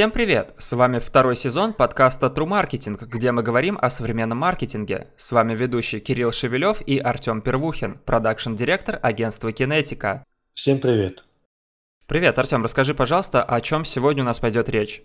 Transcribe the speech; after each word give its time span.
Всем 0.00 0.12
привет! 0.12 0.54
С 0.56 0.72
вами 0.72 0.98
второй 0.98 1.36
сезон 1.36 1.74
подкаста 1.74 2.28
True 2.28 2.48
Marketing, 2.48 2.96
где 3.04 3.32
мы 3.32 3.42
говорим 3.42 3.76
о 3.78 3.90
современном 3.90 4.38
маркетинге. 4.38 5.08
С 5.18 5.30
вами 5.30 5.54
ведущий 5.54 6.00
Кирилл 6.00 6.32
Шевелев 6.32 6.80
и 6.86 6.96
Артем 6.96 7.42
Первухин, 7.42 7.98
продакшн-директор 8.06 8.98
агентства 9.02 9.52
Кинетика. 9.52 10.24
Всем 10.54 10.78
привет! 10.78 11.22
Привет, 12.06 12.38
Артем, 12.38 12.62
расскажи, 12.62 12.94
пожалуйста, 12.94 13.42
о 13.42 13.60
чем 13.60 13.84
сегодня 13.84 14.22
у 14.22 14.26
нас 14.26 14.40
пойдет 14.40 14.70
речь. 14.70 15.02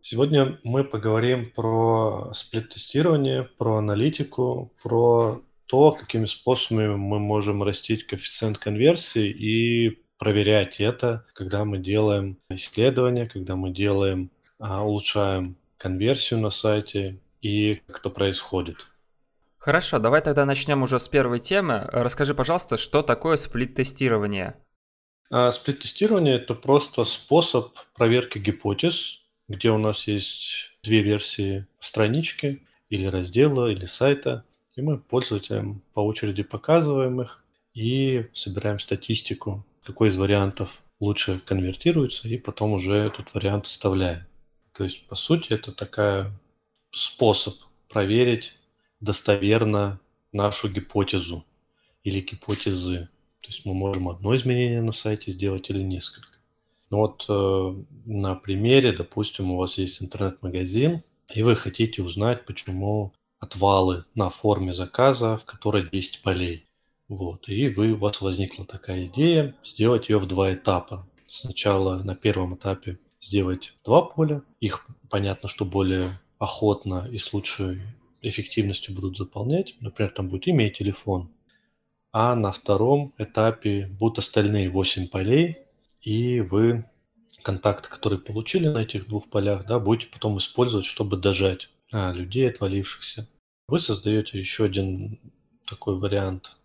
Сегодня 0.00 0.60
мы 0.62 0.84
поговорим 0.84 1.50
про 1.50 2.30
сплит-тестирование, 2.34 3.42
про 3.58 3.78
аналитику, 3.78 4.72
про 4.80 5.42
то, 5.66 5.90
какими 5.90 6.26
способами 6.26 6.94
мы 6.94 7.18
можем 7.18 7.64
растить 7.64 8.06
коэффициент 8.06 8.58
конверсии 8.58 9.28
и 9.28 10.03
проверять 10.18 10.80
это, 10.80 11.24
когда 11.34 11.64
мы 11.64 11.78
делаем 11.78 12.38
исследования, 12.48 13.26
когда 13.26 13.56
мы 13.56 13.70
делаем, 13.70 14.30
а, 14.58 14.84
улучшаем 14.84 15.56
конверсию 15.76 16.40
на 16.40 16.50
сайте 16.50 17.18
и 17.42 17.82
как 17.86 17.98
это 17.98 18.10
происходит. 18.10 18.86
Хорошо, 19.58 19.98
давай 19.98 20.20
тогда 20.20 20.44
начнем 20.44 20.82
уже 20.82 20.98
с 20.98 21.08
первой 21.08 21.38
темы. 21.38 21.88
Расскажи, 21.90 22.34
пожалуйста, 22.34 22.76
что 22.76 23.02
такое 23.02 23.36
сплит-тестирование? 23.36 24.56
А, 25.30 25.50
сплит-тестирование– 25.52 26.34
это 26.36 26.54
просто 26.54 27.04
способ 27.04 27.74
проверки 27.94 28.38
гипотез, 28.38 29.20
где 29.48 29.70
у 29.70 29.78
нас 29.78 30.06
есть 30.06 30.76
две 30.82 31.02
версии 31.02 31.66
странички 31.78 32.66
или 32.88 33.06
раздела, 33.06 33.70
или 33.70 33.86
сайта, 33.86 34.44
и 34.76 34.82
мы 34.82 34.98
пользователям 34.98 35.82
по 35.94 36.00
очереди 36.00 36.42
показываем 36.42 37.22
их 37.22 37.42
и 37.72 38.28
собираем 38.34 38.78
статистику 38.78 39.64
какой 39.84 40.08
из 40.08 40.16
вариантов 40.16 40.82
лучше 41.00 41.40
конвертируется, 41.40 42.28
и 42.28 42.38
потом 42.38 42.72
уже 42.72 42.94
этот 42.94 43.32
вариант 43.34 43.66
вставляем. 43.66 44.26
То 44.72 44.84
есть, 44.84 45.06
по 45.06 45.14
сути, 45.14 45.52
это 45.52 45.72
такая 45.72 46.32
способ 46.92 47.54
проверить 47.88 48.54
достоверно 49.00 50.00
нашу 50.32 50.68
гипотезу 50.68 51.44
или 52.02 52.20
гипотезы. 52.20 53.08
То 53.40 53.48
есть 53.48 53.64
мы 53.64 53.74
можем 53.74 54.08
одно 54.08 54.34
изменение 54.34 54.80
на 54.80 54.92
сайте 54.92 55.30
сделать 55.30 55.70
или 55.70 55.80
несколько. 55.80 56.28
Ну 56.90 56.98
вот 56.98 57.26
э, 57.28 57.82
на 58.06 58.34
примере, 58.34 58.92
допустим, 58.92 59.50
у 59.50 59.58
вас 59.58 59.78
есть 59.78 60.02
интернет-магазин, 60.02 61.02
и 61.34 61.42
вы 61.42 61.56
хотите 61.56 62.02
узнать, 62.02 62.46
почему 62.46 63.12
отвалы 63.38 64.04
на 64.14 64.30
форме 64.30 64.72
заказа, 64.72 65.36
в 65.36 65.44
которой 65.44 65.88
10 65.90 66.22
полей. 66.22 66.66
Вот, 67.08 67.48
и 67.48 67.68
вы, 67.68 67.92
у 67.92 67.98
вас 67.98 68.20
возникла 68.20 68.64
такая 68.64 69.06
идея 69.06 69.54
сделать 69.62 70.08
ее 70.08 70.18
в 70.18 70.26
два 70.26 70.54
этапа. 70.54 71.06
Сначала 71.26 72.02
на 72.02 72.14
первом 72.14 72.54
этапе 72.54 72.98
сделать 73.20 73.74
два 73.84 74.02
поля. 74.02 74.42
Их, 74.60 74.86
понятно, 75.10 75.48
что 75.48 75.64
более 75.64 76.20
охотно 76.38 77.08
и 77.10 77.18
с 77.18 77.32
лучшей 77.32 77.82
эффективностью 78.22 78.94
будут 78.94 79.18
заполнять. 79.18 79.74
Например, 79.80 80.10
там 80.12 80.28
будет 80.28 80.46
имя 80.46 80.68
и 80.68 80.72
телефон. 80.72 81.30
А 82.12 82.34
на 82.34 82.52
втором 82.52 83.12
этапе 83.18 83.86
будут 83.86 84.18
остальные 84.18 84.70
8 84.70 85.08
полей, 85.08 85.58
и 86.00 86.40
вы 86.40 86.84
контакты, 87.42 87.88
которые 87.90 88.20
получили 88.20 88.68
на 88.68 88.78
этих 88.78 89.08
двух 89.08 89.28
полях, 89.28 89.66
да, 89.66 89.78
будете 89.78 90.10
потом 90.10 90.38
использовать, 90.38 90.86
чтобы 90.86 91.16
дожать 91.16 91.68
а, 91.92 92.12
людей, 92.12 92.48
отвалившихся. 92.48 93.28
Вы 93.68 93.78
создаете 93.78 94.38
еще 94.38 94.64
один 94.64 95.18
такой 95.66 95.98
вариант 95.98 96.56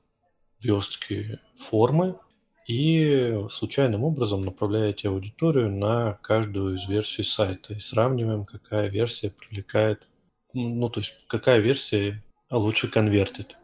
верстки 0.61 1.39
формы 1.57 2.19
и 2.67 3.45
случайным 3.49 4.03
образом 4.03 4.41
направляете 4.41 5.09
аудиторию 5.09 5.71
на 5.71 6.13
каждую 6.21 6.77
из 6.77 6.87
версий 6.87 7.23
сайта 7.23 7.73
и 7.73 7.79
сравниваем, 7.79 8.45
какая 8.45 8.89
версия 8.89 9.31
привлекает, 9.31 10.07
ну, 10.53 10.89
то 10.89 10.99
есть 10.99 11.15
какая 11.27 11.59
версия 11.59 12.23
лучше 12.51 12.87
конвертит. 12.87 13.57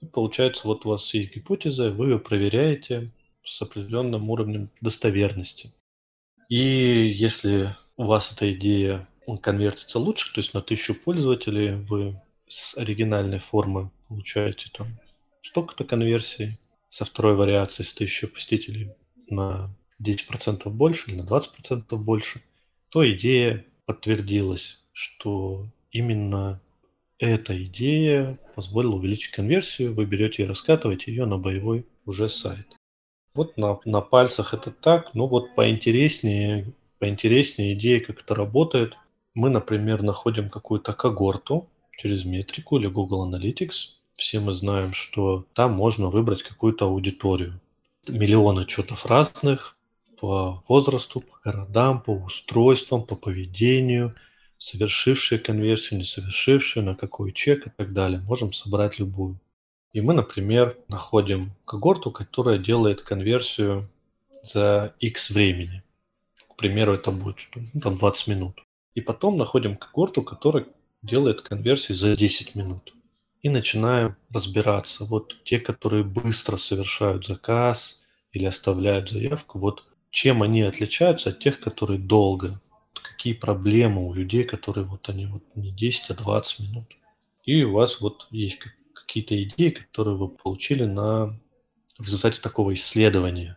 И 0.00 0.06
получается, 0.06 0.66
вот 0.66 0.84
у 0.84 0.90
вас 0.90 1.14
есть 1.14 1.34
гипотеза, 1.34 1.90
вы 1.90 2.10
ее 2.10 2.18
проверяете 2.18 3.10
с 3.44 3.62
определенным 3.62 4.28
уровнем 4.30 4.70
достоверности. 4.80 5.72
И 6.48 6.58
если 6.58 7.74
у 7.96 8.04
вас 8.04 8.32
эта 8.32 8.52
идея 8.52 9.08
конвертится 9.40 9.98
лучше, 9.98 10.34
то 10.34 10.40
есть 10.40 10.52
на 10.52 10.60
тысячу 10.60 10.94
пользователей 10.94 11.76
вы 11.76 12.20
с 12.48 12.76
оригинальной 12.76 13.38
формы 13.38 13.90
получаете 14.08 14.68
там 14.74 14.88
столько-то 15.42 15.84
конверсий, 15.84 16.58
со 16.88 17.04
второй 17.04 17.36
вариацией 17.36 17.86
с 17.86 17.94
1000 17.94 18.28
посетителей 18.28 18.92
на 19.28 19.74
10% 20.02 20.68
больше 20.68 21.10
или 21.10 21.22
на 21.22 21.24
20% 21.24 21.96
больше, 21.96 22.42
то 22.90 23.10
идея 23.12 23.64
подтвердилась, 23.86 24.84
что 24.92 25.66
именно 25.90 26.60
эта 27.18 27.62
идея 27.64 28.38
позволила 28.54 28.96
увеличить 28.96 29.32
конверсию, 29.32 29.94
вы 29.94 30.04
берете 30.04 30.42
и 30.42 30.46
раскатываете 30.46 31.12
ее 31.12 31.24
на 31.24 31.38
боевой 31.38 31.86
уже 32.04 32.28
сайт. 32.28 32.66
Вот 33.34 33.56
на, 33.56 33.78
на 33.84 34.00
пальцах 34.02 34.52
это 34.52 34.70
так, 34.70 35.14
но 35.14 35.26
вот 35.26 35.54
поинтереснее, 35.54 36.72
поинтереснее 36.98 37.72
идея, 37.74 38.00
как 38.00 38.20
это 38.20 38.34
работает. 38.34 38.98
Мы, 39.34 39.48
например, 39.48 40.02
находим 40.02 40.50
какую-то 40.50 40.92
когорту 40.92 41.70
через 41.96 42.24
метрику 42.24 42.76
или 42.76 42.88
Google 42.88 43.32
Analytics, 43.32 44.01
все 44.22 44.38
мы 44.38 44.54
знаем, 44.54 44.92
что 44.92 45.46
там 45.52 45.72
можно 45.72 46.08
выбрать 46.08 46.44
какую-то 46.44 46.84
аудиторию. 46.84 47.60
Миллионы 48.06 48.68
что-то 48.68 48.96
разных 49.04 49.76
по 50.20 50.62
возрасту, 50.68 51.20
по 51.20 51.36
городам, 51.44 52.00
по 52.00 52.12
устройствам, 52.12 53.02
по 53.02 53.16
поведению, 53.16 54.14
совершившие 54.58 55.40
конверсию, 55.40 55.98
не 55.98 56.04
совершившие, 56.04 56.84
на 56.84 56.94
какой 56.94 57.32
чек 57.32 57.66
и 57.66 57.70
так 57.70 57.92
далее. 57.92 58.20
Можем 58.20 58.52
собрать 58.52 59.00
любую. 59.00 59.40
И 59.92 60.00
мы, 60.00 60.14
например, 60.14 60.78
находим 60.86 61.52
когорту, 61.64 62.12
которая 62.12 62.58
делает 62.58 63.02
конверсию 63.02 63.88
за 64.44 64.94
X 65.00 65.30
времени. 65.30 65.82
К 66.48 66.54
примеру, 66.54 66.94
это 66.94 67.10
будет 67.10 67.40
что? 67.40 67.60
Ну, 67.72 67.80
там 67.80 67.96
20 67.96 68.28
минут. 68.28 68.64
И 68.94 69.00
потом 69.00 69.36
находим 69.36 69.76
когорту, 69.76 70.22
которая 70.22 70.66
делает 71.02 71.40
конверсию 71.40 71.96
за 71.96 72.16
10 72.16 72.54
минут 72.54 72.94
и 73.42 73.48
начинаем 73.48 74.16
разбираться. 74.30 75.04
Вот 75.04 75.36
те, 75.44 75.58
которые 75.58 76.04
быстро 76.04 76.56
совершают 76.56 77.26
заказ 77.26 78.06
или 78.32 78.44
оставляют 78.44 79.10
заявку, 79.10 79.58
вот 79.58 79.84
чем 80.10 80.42
они 80.42 80.62
отличаются 80.62 81.30
от 81.30 81.40
тех, 81.40 81.60
которые 81.60 81.98
долго. 81.98 82.60
Какие 82.94 83.34
проблемы 83.34 84.06
у 84.06 84.14
людей, 84.14 84.44
которые 84.44 84.86
вот 84.86 85.08
они 85.08 85.26
вот 85.26 85.42
не 85.54 85.70
10, 85.72 86.10
а 86.10 86.14
20 86.14 86.60
минут. 86.60 86.96
И 87.44 87.64
у 87.64 87.72
вас 87.72 88.00
вот 88.00 88.28
есть 88.30 88.58
какие-то 88.94 89.40
идеи, 89.42 89.70
которые 89.70 90.16
вы 90.16 90.28
получили 90.28 90.84
на 90.84 91.38
в 91.98 92.06
результате 92.06 92.40
такого 92.40 92.74
исследования. 92.74 93.56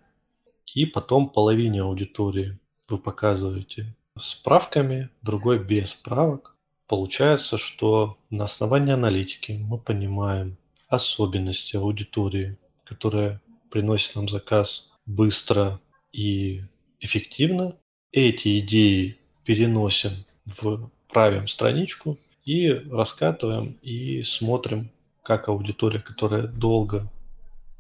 И 0.74 0.86
потом 0.86 1.30
половине 1.30 1.82
аудитории 1.82 2.60
вы 2.90 2.98
показываете 2.98 3.96
справками, 4.18 5.10
другой 5.22 5.60
без 5.60 5.92
справок. 5.92 6.55
Получается, 6.88 7.58
что 7.58 8.18
на 8.30 8.44
основании 8.44 8.94
аналитики 8.94 9.54
мы 9.54 9.78
понимаем 9.80 10.58
особенности 10.88 11.76
аудитории, 11.76 12.58
которая 12.84 13.42
приносит 13.72 14.16
нам 14.16 14.30
заказ 14.30 14.92
быстро 15.06 15.82
и 16.12 16.64
эффективно. 17.00 17.76
Эти 18.12 18.60
идеи 18.60 19.18
переносим 19.44 20.26
в 20.46 20.92
правим 21.10 21.48
страничку 21.48 22.20
и 22.46 22.70
раскатываем 22.70 23.78
и 23.82 24.22
смотрим, 24.22 24.92
как 25.24 25.50
аудитория, 25.50 26.00
которая 26.00 26.48
долго 26.48 27.12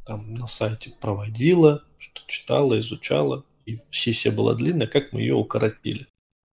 там 0.06 0.33
на 0.33 0.47
сайте 0.47 0.94
проводила, 1.00 1.83
что 2.00 2.21
читала, 2.27 2.79
изучала, 2.79 3.44
и 3.65 3.79
сессия 3.91 4.31
была 4.31 4.56
длинная, 4.56 4.88
как 4.88 5.13
мы 5.13 5.21
ее 5.21 5.35
укоротили. 5.35 6.07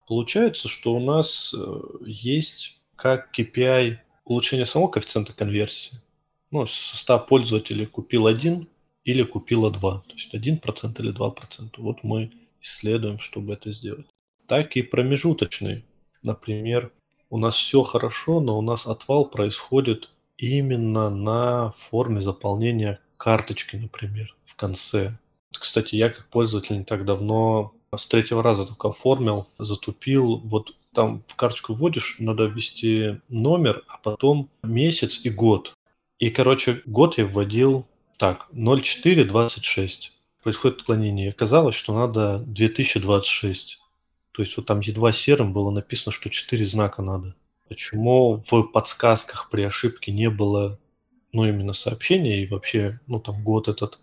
Получается, 0.09 0.69
что 0.69 0.95
у 0.95 1.01
нас 1.01 1.55
э, 1.55 1.81
есть 2.07 2.81
как 2.97 3.39
KPI 3.39 3.99
улучшение 4.25 4.65
самого 4.65 4.89
коэффициента 4.89 5.35
конверсии. 5.35 6.01
Ну, 6.51 6.65
со 6.65 6.97
100 6.97 7.21
пользователей 7.21 7.85
купил 7.85 8.27
один 8.27 8.69
или 9.05 9.23
купила 9.23 9.71
два. 9.71 10.03
То 10.09 10.15
есть 10.15 10.35
1% 10.35 11.01
или 11.01 11.15
2%. 11.15 11.75
Вот 11.77 12.05
мы 12.05 12.33
исследуем, 12.63 13.19
чтобы 13.19 13.53
это 13.53 13.71
сделать. 13.71 14.07
Так 14.47 14.77
и 14.77 14.83
промежуточный. 14.83 15.85
Например, 16.23 16.91
у 17.29 17.37
нас 17.37 17.55
все 17.55 17.83
хорошо, 17.83 18.41
но 18.41 18.59
у 18.59 18.63
нас 18.63 18.87
отвал 18.87 19.27
происходит 19.27 20.09
именно 20.39 21.11
на 21.11 21.73
форме 21.73 22.23
заполнения 22.23 22.99
карточки, 23.19 23.77
например, 23.77 24.35
в 24.47 24.57
конце. 24.57 25.19
Кстати, 25.53 25.97
я 25.97 26.09
как 26.09 26.29
пользователь 26.29 26.79
не 26.79 26.85
так 26.85 27.05
давно 27.05 27.75
с 27.97 28.07
третьего 28.07 28.43
раза 28.43 28.67
только 28.67 28.89
оформил, 28.89 29.47
затупил. 29.59 30.39
Вот 30.39 30.75
там 30.93 31.23
в 31.29 31.37
карточку 31.37 31.75
вводишь, 31.75 32.17
надо 32.19 32.45
ввести 32.45 33.21
номер, 33.29 33.85
а 33.89 33.99
потом 33.99 34.51
месяц 34.63 35.21
и 35.25 35.31
год. 35.31 35.75
И, 36.19 36.31
короче, 36.31 36.83
год 36.85 37.19
я 37.19 37.27
вводил 37.27 37.87
так, 38.19 38.49
0426. 38.53 40.13
Происходит 40.43 40.79
отклонение. 40.81 41.31
Оказалось, 41.31 41.75
что 41.75 41.95
надо 41.95 42.39
2026. 42.47 43.81
То 44.33 44.43
есть 44.43 44.57
вот 44.57 44.67
там 44.67 44.81
едва 44.81 45.13
серым 45.13 45.53
было 45.53 45.71
написано, 45.71 46.13
что 46.13 46.29
4 46.29 46.65
знака 46.65 47.03
надо. 47.03 47.35
Почему 47.69 48.43
в 48.51 48.63
подсказках 48.65 49.51
при 49.51 49.63
ошибке 49.63 50.11
не 50.11 50.31
было, 50.31 50.79
ну, 51.33 51.47
именно 51.47 51.73
сообщения 51.73 52.43
и 52.43 52.49
вообще, 52.49 52.99
ну, 53.07 53.21
там 53.21 53.43
год 53.45 53.69
этот 53.69 53.99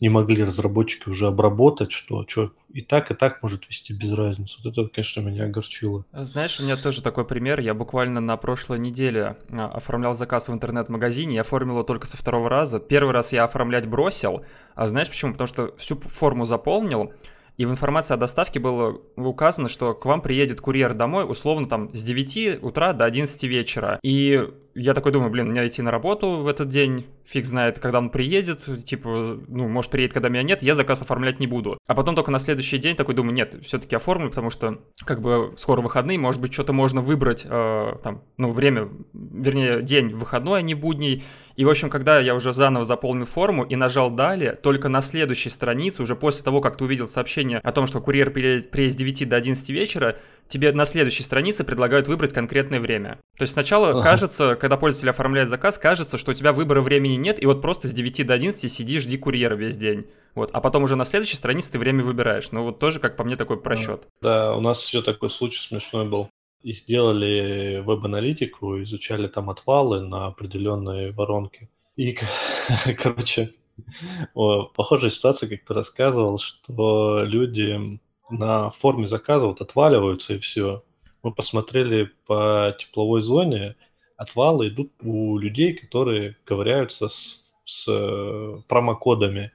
не 0.00 0.08
могли 0.08 0.44
разработчики 0.44 1.08
уже 1.08 1.26
обработать, 1.26 1.90
что 1.90 2.24
человек 2.24 2.54
и 2.72 2.82
так, 2.82 3.10
и 3.10 3.14
так 3.14 3.42
может 3.42 3.68
вести 3.68 3.92
без 3.92 4.12
разницы. 4.12 4.58
Вот 4.62 4.72
это, 4.72 4.88
конечно, 4.88 5.20
меня 5.20 5.44
огорчило. 5.44 6.04
Знаешь, 6.12 6.60
у 6.60 6.62
меня 6.62 6.76
тоже 6.76 7.02
такой 7.02 7.24
пример. 7.24 7.60
Я 7.60 7.74
буквально 7.74 8.20
на 8.20 8.36
прошлой 8.36 8.78
неделе 8.78 9.36
а, 9.50 9.66
оформлял 9.66 10.14
заказ 10.14 10.48
в 10.48 10.52
интернет-магазине, 10.52 11.36
я 11.36 11.40
оформил 11.40 11.74
его 11.74 11.82
только 11.82 12.06
со 12.06 12.16
второго 12.16 12.48
раза. 12.48 12.78
Первый 12.78 13.12
раз 13.12 13.32
я 13.32 13.44
оформлять 13.44 13.86
бросил, 13.86 14.44
а 14.74 14.86
знаешь 14.86 15.08
почему? 15.08 15.32
Потому 15.32 15.48
что 15.48 15.74
всю 15.76 15.96
форму 15.96 16.44
заполнил, 16.44 17.12
и 17.58 17.66
в 17.66 17.72
информации 17.72 18.14
о 18.14 18.16
доставке 18.16 18.60
было 18.60 19.00
указано, 19.16 19.68
что 19.68 19.92
к 19.92 20.04
вам 20.04 20.22
приедет 20.22 20.60
курьер 20.60 20.94
домой 20.94 21.28
условно 21.28 21.68
там 21.68 21.92
с 21.92 22.04
9 22.04 22.62
утра 22.62 22.92
до 22.92 23.04
11 23.04 23.42
вечера. 23.44 23.98
И 24.04 24.48
я 24.76 24.94
такой 24.94 25.10
думаю, 25.10 25.32
блин, 25.32 25.50
мне 25.50 25.66
идти 25.66 25.82
на 25.82 25.90
работу 25.90 26.36
в 26.36 26.46
этот 26.46 26.68
день, 26.68 27.06
фиг 27.28 27.44
знает, 27.44 27.78
когда 27.78 27.98
он 27.98 28.10
приедет, 28.10 28.66
типа, 28.84 29.38
ну, 29.48 29.68
может, 29.68 29.90
приедет, 29.90 30.14
когда 30.14 30.28
меня 30.28 30.42
нет, 30.42 30.62
я 30.62 30.74
заказ 30.74 31.02
оформлять 31.02 31.40
не 31.40 31.46
буду. 31.46 31.78
А 31.86 31.94
потом 31.94 32.14
только 32.14 32.30
на 32.30 32.38
следующий 32.38 32.78
день 32.78 32.96
такой 32.96 33.14
думаю, 33.14 33.34
нет, 33.34 33.56
все-таки 33.62 33.94
оформлю, 33.96 34.30
потому 34.30 34.50
что, 34.50 34.78
как 35.04 35.20
бы, 35.20 35.52
скоро 35.56 35.82
выходные, 35.82 36.18
может 36.18 36.40
быть, 36.40 36.52
что-то 36.54 36.72
можно 36.72 37.02
выбрать, 37.02 37.44
э, 37.48 37.96
там, 38.02 38.22
ну, 38.38 38.52
время, 38.52 38.88
вернее, 39.12 39.82
день 39.82 40.14
выходной, 40.14 40.60
а 40.60 40.62
не 40.62 40.74
будний. 40.74 41.22
И, 41.56 41.64
в 41.64 41.68
общем, 41.70 41.90
когда 41.90 42.20
я 42.20 42.34
уже 42.34 42.52
заново 42.52 42.84
заполнил 42.84 43.26
форму 43.26 43.64
и 43.64 43.76
нажал 43.76 44.10
«Далее», 44.10 44.52
только 44.52 44.88
на 44.88 45.00
следующей 45.00 45.50
странице, 45.50 46.02
уже 46.02 46.14
после 46.14 46.44
того, 46.44 46.60
как 46.60 46.76
ты 46.76 46.84
увидел 46.84 47.06
сообщение 47.06 47.58
о 47.58 47.72
том, 47.72 47.86
что 47.86 48.00
курьер 48.00 48.30
приедет, 48.30 48.72
с 48.72 48.94
9 48.94 49.28
до 49.28 49.36
11 49.36 49.68
вечера, 49.70 50.16
тебе 50.46 50.72
на 50.72 50.84
следующей 50.84 51.24
странице 51.24 51.64
предлагают 51.64 52.08
выбрать 52.08 52.32
конкретное 52.32 52.80
время. 52.80 53.18
То 53.36 53.42
есть 53.42 53.52
сначала 53.52 53.90
ага. 53.90 54.02
кажется, 54.02 54.56
когда 54.56 54.76
пользователь 54.76 55.10
оформляет 55.10 55.48
заказ, 55.48 55.78
кажется, 55.78 56.16
что 56.16 56.30
у 56.30 56.34
тебя 56.34 56.52
выбора 56.52 56.80
времени 56.80 57.16
нет, 57.18 57.42
и 57.42 57.46
вот 57.46 57.60
просто 57.60 57.88
с 57.88 57.92
9 57.92 58.26
до 58.26 58.34
11 58.34 58.70
сидишь, 58.70 59.02
жди 59.02 59.18
курьера 59.18 59.54
весь 59.54 59.76
день. 59.76 60.06
Вот, 60.34 60.50
а 60.52 60.60
потом 60.60 60.84
уже 60.84 60.96
на 60.96 61.04
следующей 61.04 61.36
странице 61.36 61.72
ты 61.72 61.78
время 61.78 62.04
выбираешь. 62.04 62.52
Ну 62.52 62.62
вот 62.62 62.78
тоже, 62.78 63.00
как 63.00 63.16
по 63.16 63.24
мне, 63.24 63.36
такой 63.36 63.60
просчет. 63.60 64.08
Да, 64.20 64.54
у 64.56 64.60
нас 64.60 64.86
еще 64.86 65.02
такой 65.02 65.30
случай 65.30 65.60
смешной 65.60 66.08
был. 66.08 66.30
И 66.62 66.72
сделали 66.72 67.82
веб-аналитику, 67.84 68.82
изучали 68.82 69.28
там 69.28 69.48
отвалы 69.50 70.00
на 70.00 70.26
определенные 70.26 71.12
воронки. 71.12 71.68
И, 71.96 72.16
короче, 72.98 73.52
похожая 74.34 75.10
ситуация, 75.10 75.48
как 75.48 75.64
ты 75.64 75.74
рассказывал, 75.74 76.38
что 76.38 77.22
люди 77.24 78.00
на 78.30 78.70
форме 78.70 79.06
заказа 79.06 79.46
вот 79.46 79.60
отваливаются 79.60 80.34
и 80.34 80.38
все. 80.38 80.84
Мы 81.22 81.32
посмотрели 81.32 82.10
по 82.26 82.76
тепловой 82.78 83.22
зоне, 83.22 83.76
отвалы 84.18 84.68
идут 84.68 84.92
у 85.00 85.38
людей, 85.38 85.72
которые 85.72 86.36
ковыряются 86.44 87.08
с, 87.08 87.52
с 87.64 87.86
э, 87.88 88.60
промокодами. 88.68 89.52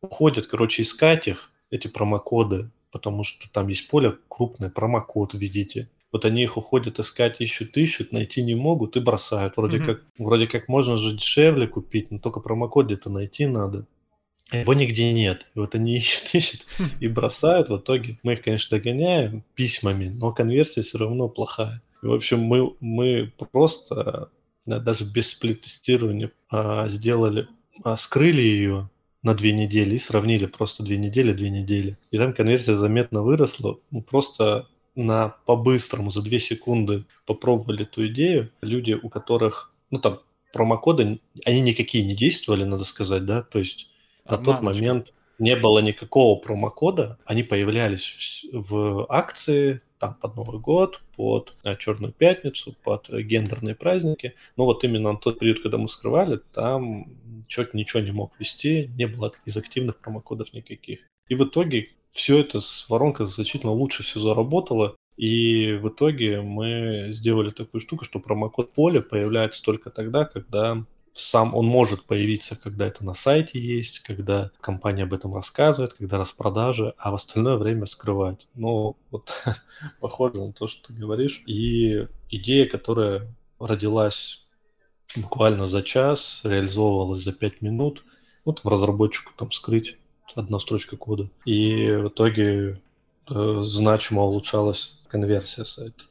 Уходят, 0.00 0.46
короче, 0.46 0.82
искать 0.82 1.28
их, 1.28 1.50
эти 1.70 1.88
промокоды, 1.88 2.70
потому 2.92 3.24
что 3.24 3.50
там 3.50 3.68
есть 3.68 3.88
поле 3.88 4.16
крупное, 4.28 4.70
промокод, 4.70 5.34
видите. 5.34 5.90
Вот 6.12 6.24
они 6.24 6.44
их 6.44 6.56
уходят 6.56 7.00
искать, 7.00 7.40
ищут, 7.40 7.76
ищут, 7.76 8.12
найти 8.12 8.44
не 8.44 8.54
могут 8.54 8.96
и 8.96 9.00
бросают. 9.00 9.56
Вроде, 9.56 9.78
mm-hmm. 9.78 9.86
как, 9.86 10.02
вроде 10.16 10.46
как 10.46 10.68
можно 10.68 10.96
же 10.96 11.16
дешевле 11.16 11.66
купить, 11.66 12.12
но 12.12 12.18
только 12.18 12.38
промокод 12.38 12.86
где-то 12.86 13.10
найти 13.10 13.46
надо. 13.46 13.84
Его 14.52 14.74
нигде 14.74 15.12
нет. 15.12 15.46
И 15.56 15.58
вот 15.58 15.74
они 15.74 15.96
ищут, 15.96 16.32
ищут 16.32 16.66
и 17.00 17.08
бросают. 17.08 17.68
В 17.68 17.78
итоге 17.78 18.18
мы 18.22 18.34
их, 18.34 18.42
конечно, 18.42 18.78
догоняем 18.78 19.42
письмами, 19.56 20.08
но 20.08 20.32
конверсия 20.32 20.82
все 20.82 20.98
равно 20.98 21.28
плохая. 21.28 21.82
В 22.04 22.12
общем, 22.12 22.40
мы, 22.40 22.74
мы 22.80 23.32
просто 23.52 24.30
да, 24.66 24.78
даже 24.78 25.04
без 25.04 25.30
сплит-тестирования 25.30 26.32
а, 26.50 26.88
сделали, 26.88 27.48
а, 27.82 27.96
скрыли 27.96 28.40
ее 28.40 28.90
на 29.22 29.34
две 29.34 29.52
недели 29.52 29.94
и 29.94 29.98
сравнили 29.98 30.46
просто 30.46 30.82
две 30.82 30.98
недели, 30.98 31.32
две 31.32 31.50
недели. 31.50 31.98
И 32.10 32.18
там 32.18 32.32
конверсия 32.32 32.74
заметно 32.74 33.22
выросла. 33.22 33.78
Мы 33.90 34.02
просто 34.02 34.68
на 34.94 35.34
по-быстрому 35.46 36.10
за 36.10 36.22
две 36.22 36.38
секунды 36.38 37.04
попробовали 37.26 37.82
эту 37.82 38.06
идею. 38.08 38.50
Люди, 38.60 38.92
у 38.92 39.08
которых, 39.08 39.72
ну 39.90 39.98
там, 39.98 40.20
промокоды, 40.52 41.20
они 41.44 41.60
никакие 41.60 42.04
не 42.04 42.14
действовали, 42.14 42.64
надо 42.64 42.84
сказать, 42.84 43.26
да, 43.26 43.42
то 43.42 43.58
есть 43.58 43.88
на 44.24 44.38
тот 44.38 44.62
момент 44.62 45.12
не 45.38 45.56
было 45.56 45.80
никакого 45.80 46.38
промокода, 46.38 47.18
они 47.24 47.42
появлялись 47.42 48.46
в, 48.52 48.70
в 48.70 49.06
акции, 49.08 49.82
там 49.98 50.14
под 50.14 50.36
Новый 50.36 50.60
год, 50.60 51.02
под 51.16 51.54
э, 51.64 51.76
Черную 51.76 52.12
пятницу, 52.12 52.74
под 52.82 53.08
э, 53.10 53.22
гендерные 53.22 53.74
праздники. 53.74 54.34
Но 54.56 54.64
вот 54.64 54.84
именно 54.84 55.12
на 55.12 55.18
тот 55.18 55.38
период, 55.38 55.60
когда 55.60 55.78
мы 55.78 55.88
скрывали, 55.88 56.40
там 56.52 57.06
человек 57.48 57.74
ничего 57.74 58.02
не 58.02 58.12
мог 58.12 58.38
вести, 58.38 58.90
не 58.96 59.06
было 59.06 59.32
из 59.44 59.56
активных 59.56 59.98
промокодов 59.98 60.52
никаких. 60.52 61.00
И 61.28 61.34
в 61.34 61.44
итоге 61.44 61.90
все 62.10 62.38
это 62.40 62.60
с 62.60 62.88
воронкой 62.88 63.26
значительно 63.26 63.72
лучше 63.72 64.02
все 64.02 64.20
заработало. 64.20 64.96
И 65.16 65.78
в 65.80 65.88
итоге 65.88 66.40
мы 66.40 67.08
сделали 67.10 67.50
такую 67.50 67.80
штуку, 67.80 68.04
что 68.04 68.18
промокод 68.18 68.72
поля 68.72 69.00
появляется 69.00 69.62
только 69.62 69.90
тогда, 69.90 70.24
когда 70.24 70.84
сам 71.14 71.54
он 71.54 71.66
может 71.66 72.04
появиться, 72.04 72.56
когда 72.56 72.86
это 72.86 73.04
на 73.04 73.14
сайте 73.14 73.60
есть, 73.60 74.00
когда 74.00 74.50
компания 74.60 75.04
об 75.04 75.14
этом 75.14 75.34
рассказывает, 75.34 75.94
когда 75.94 76.18
распродажи, 76.18 76.92
а 76.98 77.12
в 77.12 77.14
остальное 77.14 77.56
время 77.56 77.86
скрывать. 77.86 78.48
Ну, 78.54 78.96
вот 79.10 79.32
похоже 80.00 80.40
на 80.44 80.52
то, 80.52 80.66
что 80.66 80.88
ты 80.88 80.92
говоришь. 80.92 81.42
И 81.46 82.08
идея, 82.30 82.68
которая 82.68 83.28
родилась 83.60 84.46
буквально 85.14 85.66
за 85.66 85.82
час, 85.82 86.40
реализовывалась 86.42 87.22
за 87.22 87.32
пять 87.32 87.62
минут, 87.62 88.04
вот 88.44 88.64
в 88.64 88.68
разработчику 88.68 89.32
там 89.36 89.52
скрыть 89.52 89.96
одна 90.34 90.58
строчка 90.58 90.96
кода. 90.96 91.28
И 91.44 91.92
в 91.92 92.08
итоге 92.08 92.80
э, 93.30 93.60
значимо 93.62 94.22
улучшалась 94.22 95.00
конверсия 95.06 95.64
сайта. 95.64 96.04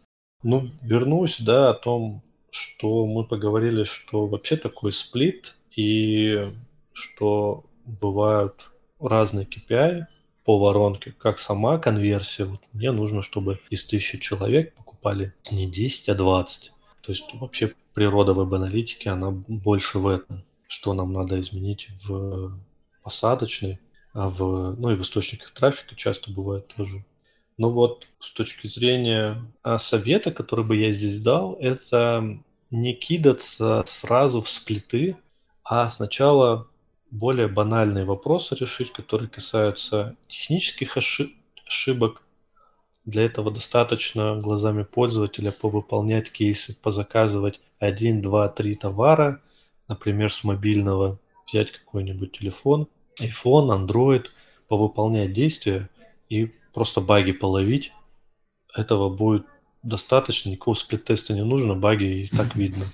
Ну, 0.44 0.70
вернусь, 0.82 1.40
да, 1.42 1.72
о 1.72 1.74
том, 1.74 2.22
что 2.54 3.08
мы 3.08 3.26
поговорили, 3.26 3.84
что 3.84 4.28
вообще 4.28 4.57
такой 4.57 4.92
сплит, 4.92 5.56
и 5.76 6.52
что 6.94 7.66
бывают 7.86 8.69
разные 9.00 9.48
KPI 9.48 10.04
по 10.45 10.60
воронке, 10.60 11.14
как 11.18 11.40
сама 11.40 11.80
конверсия. 11.80 12.45
Вот 12.45 12.62
мне 12.74 12.92
нужно, 12.92 13.24
чтобы 13.24 13.60
из 13.72 13.86
тысячи 13.86 14.19
человек 14.19 14.76
покупали 14.76 15.33
не 15.50 15.69
10, 15.69 16.10
а 16.10 16.16
20. 16.16 16.72
То 17.02 17.12
есть 17.12 17.24
вообще 17.33 17.74
природа 17.95 18.33
веб-аналитики, 18.33 19.07
она 19.07 19.31
больше 19.31 19.98
в 19.98 20.07
этом. 20.07 20.44
Что 20.68 20.94
нам 20.94 21.12
надо 21.12 21.40
изменить 21.40 21.90
в 22.04 22.57
посадочной, 23.02 23.80
а 24.14 24.30
в, 24.30 24.76
ну 24.78 24.92
и 24.92 24.95
в 24.95 25.02
источниках 25.02 25.52
трафика 25.52 25.95
часто 25.95 26.31
бывает 26.31 26.68
тоже. 26.68 27.04
Ну 27.57 27.69
вот, 27.69 28.07
с 28.19 28.31
точки 28.31 28.68
зрения 28.68 29.44
а, 29.62 29.78
совета, 29.78 30.31
который 30.31 30.66
бы 30.66 30.76
я 30.76 30.92
здесь 30.92 31.19
дал, 31.19 31.54
это 31.60 32.40
не 32.72 32.94
кидаться 32.94 33.83
сразу 33.86 34.42
в 34.42 34.50
сплиты, 34.50 35.18
а 35.64 35.88
сначала 35.90 36.68
более 37.12 37.48
банальные 37.48 38.06
вопросы 38.06 38.56
решить, 38.56 38.92
которые 38.92 39.30
касаются 39.30 40.16
технических 40.28 40.98
ошибок. 40.98 42.24
Для 43.06 43.24
этого 43.24 43.52
достаточно 43.52 44.38
глазами 44.38 44.83
пользователя 44.83 45.52
повыполнять 45.52 46.31
кейсы, 46.31 46.76
позаказывать 46.81 47.60
1, 47.80 48.22
2, 48.22 48.50
3 48.50 48.76
товара, 48.76 49.42
например, 49.88 50.31
с 50.31 50.44
мобильного, 50.44 51.19
взять 51.45 51.72
какой-нибудь 51.72 52.31
телефон, 52.40 52.88
iPhone, 53.19 53.88
Android, 53.88 54.26
повыполнять 54.68 55.33
действия 55.33 55.90
и 56.30 56.52
просто 56.73 57.01
баги 57.01 57.31
половить. 57.31 57.94
Этого 58.73 59.09
будет 59.09 59.45
достаточно, 59.83 60.49
никакого 60.49 60.75
сплит-теста 60.75 61.33
не 61.33 61.44
нужно, 61.44 61.75
баги 61.75 62.23
и 62.23 62.27
так 62.27 62.56
видно. 62.56 62.85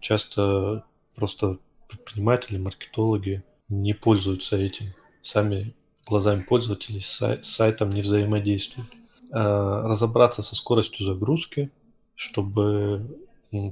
Часто 0.00 0.84
просто 1.14 1.58
предприниматели, 1.88 2.58
маркетологи 2.58 3.42
не 3.68 3.94
пользуются 3.94 4.56
этим. 4.56 4.94
Сами 5.22 5.74
глазами 6.06 6.42
пользователей 6.42 7.00
с 7.00 7.40
сайтом 7.42 7.90
не 7.90 8.02
взаимодействуют. 8.02 8.88
А, 9.32 9.82
разобраться 9.82 10.42
со 10.42 10.54
скоростью 10.54 11.04
загрузки, 11.06 11.70
чтобы 12.14 13.18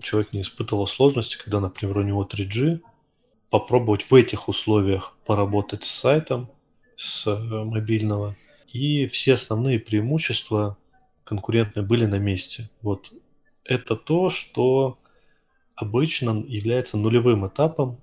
человек 0.02 0.32
не 0.32 0.42
испытывал 0.42 0.86
сложности, 0.86 1.36
когда, 1.36 1.60
например, 1.60 1.98
у 1.98 2.02
него 2.02 2.24
3G, 2.24 2.80
попробовать 3.50 4.02
в 4.02 4.14
этих 4.14 4.48
условиях 4.48 5.14
поработать 5.26 5.84
с 5.84 5.90
сайтом, 5.90 6.48
с 6.96 7.26
э, 7.26 7.36
мобильного. 7.36 8.36
И 8.72 9.06
все 9.06 9.34
основные 9.34 9.78
преимущества 9.78 10.76
конкурентные 11.24 11.84
были 11.84 12.06
на 12.06 12.18
месте. 12.18 12.70
Вот 12.80 13.12
это 13.64 13.96
то, 13.96 14.30
что 14.30 14.98
обычно 15.74 16.44
является 16.46 16.96
нулевым 16.96 17.46
этапом, 17.46 18.00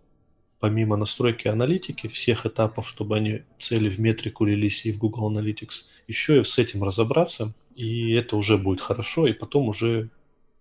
помимо 0.60 0.96
настройки 0.96 1.48
аналитики, 1.48 2.08
всех 2.08 2.46
этапов, 2.46 2.88
чтобы 2.88 3.18
они 3.18 3.42
цели 3.58 3.90
в 3.90 4.00
метрику 4.00 4.46
лились 4.46 4.86
и 4.86 4.92
в 4.92 4.98
Google 4.98 5.32
Analytics, 5.32 5.84
еще 6.08 6.40
и 6.40 6.44
с 6.44 6.58
этим 6.58 6.84
разобраться 6.84 7.54
и 7.80 8.12
это 8.12 8.36
уже 8.36 8.58
будет 8.58 8.82
хорошо, 8.82 9.26
и 9.26 9.32
потом 9.32 9.70
уже 9.70 10.10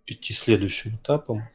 идти 0.07 0.33
следующим 0.33 0.95
этапом, 0.95 1.49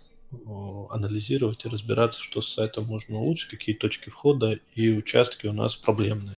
анализировать 0.89 1.63
и 1.63 1.69
разбираться, 1.69 2.21
что 2.21 2.41
с 2.41 2.53
сайтом 2.53 2.83
можно 2.83 3.17
улучшить, 3.17 3.51
какие 3.51 3.73
точки 3.73 4.09
входа 4.09 4.59
и 4.75 4.89
участки 4.89 5.47
у 5.47 5.53
нас 5.53 5.77
проблемные. 5.77 6.35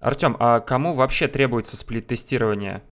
Артем, 0.00 0.36
а 0.38 0.60
кому 0.60 0.94
вообще 0.94 1.28
требуется 1.28 1.76
сплит-тестирование? 1.76 2.82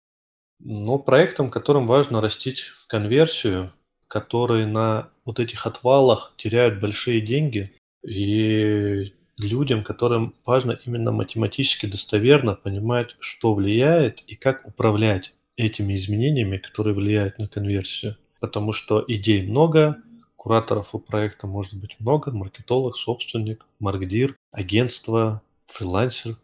Ну, 0.58 0.98
проектам, 0.98 1.50
которым 1.50 1.86
важно 1.86 2.20
растить 2.20 2.64
конверсию, 2.88 3.72
которые 4.08 4.66
на 4.66 5.10
вот 5.24 5.38
этих 5.38 5.66
отвалах 5.66 6.34
теряют 6.36 6.80
большие 6.80 7.20
деньги, 7.20 7.72
и 8.04 9.12
людям, 9.38 9.84
которым 9.84 10.34
важно 10.44 10.78
именно 10.84 11.12
математически 11.12 11.86
достоверно 11.86 12.54
понимать, 12.54 13.16
что 13.18 13.54
влияет 13.54 14.20
и 14.26 14.34
как 14.34 14.66
управлять 14.66 15.34
этими 15.56 15.94
изменениями, 15.94 16.58
которые 16.58 16.94
влияют 16.94 17.38
на 17.38 17.48
конверсию. 17.48 18.16
Потому 18.40 18.72
что 18.72 19.04
идей 19.08 19.46
много, 19.46 19.96
кураторов 20.36 20.94
у 20.94 20.98
проекта 20.98 21.46
может 21.46 21.74
быть 21.74 21.96
много, 21.98 22.30
маркетолог, 22.30 22.96
собственник, 22.96 23.66
маркдир, 23.80 24.36
агентство, 24.52 25.42
фрилансер. 25.66 26.36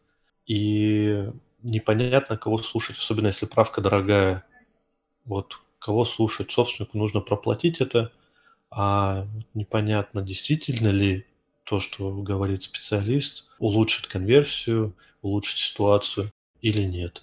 И 0.52 1.30
непонятно, 1.62 2.36
кого 2.36 2.58
слушать, 2.58 2.98
особенно 2.98 3.28
если 3.28 3.46
правка 3.46 3.80
дорогая. 3.80 4.44
Вот 5.24 5.60
кого 5.78 6.04
слушать, 6.04 6.50
собственнику 6.50 6.98
нужно 6.98 7.22
проплатить 7.22 7.80
это, 7.80 8.12
а 8.70 9.26
непонятно, 9.54 10.20
действительно 10.20 10.88
ли 10.88 11.24
то, 11.64 11.80
что 11.80 12.12
говорит 12.12 12.64
специалист, 12.64 13.46
улучшит 13.58 14.08
конверсию, 14.08 14.94
улучшит 15.22 15.56
ситуацию 15.56 16.30
или 16.60 16.82
нет. 16.82 17.22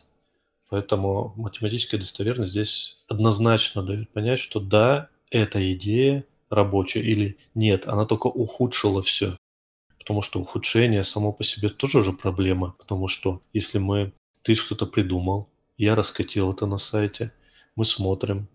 Поэтому 0.67 1.35
математическая 1.35 1.99
достоверность 1.99 2.53
здесь 2.53 2.97
однозначно 3.07 3.83
дает 3.83 4.09
понять, 4.09 4.39
что 4.39 4.59
да, 4.59 5.09
эта 5.29 5.71
идея 5.73 6.25
рабочая 6.49 7.01
или 7.01 7.37
нет, 7.53 7.85
она 7.87 8.07
только 8.07 8.25
ухудшила 8.25 9.03
все. 9.03 9.37
Потому 10.09 10.23
что 10.23 10.39
ухудшение 10.39 11.03
само 11.03 11.31
по 11.31 11.43
себе 11.43 11.69
тоже 11.69 11.99
уже 11.99 12.13
проблема. 12.13 12.73
Потому 12.79 13.07
что 13.07 13.43
если 13.53 13.77
мы, 13.77 14.11
ты 14.41 14.55
что-то 14.55 14.87
придумал, 14.87 15.49
я 15.77 15.93
раскатил 15.93 16.51
это 16.51 16.65
на 16.65 16.79
сайте, 16.79 17.31
мы 17.75 17.85
смотрим, 17.85 18.47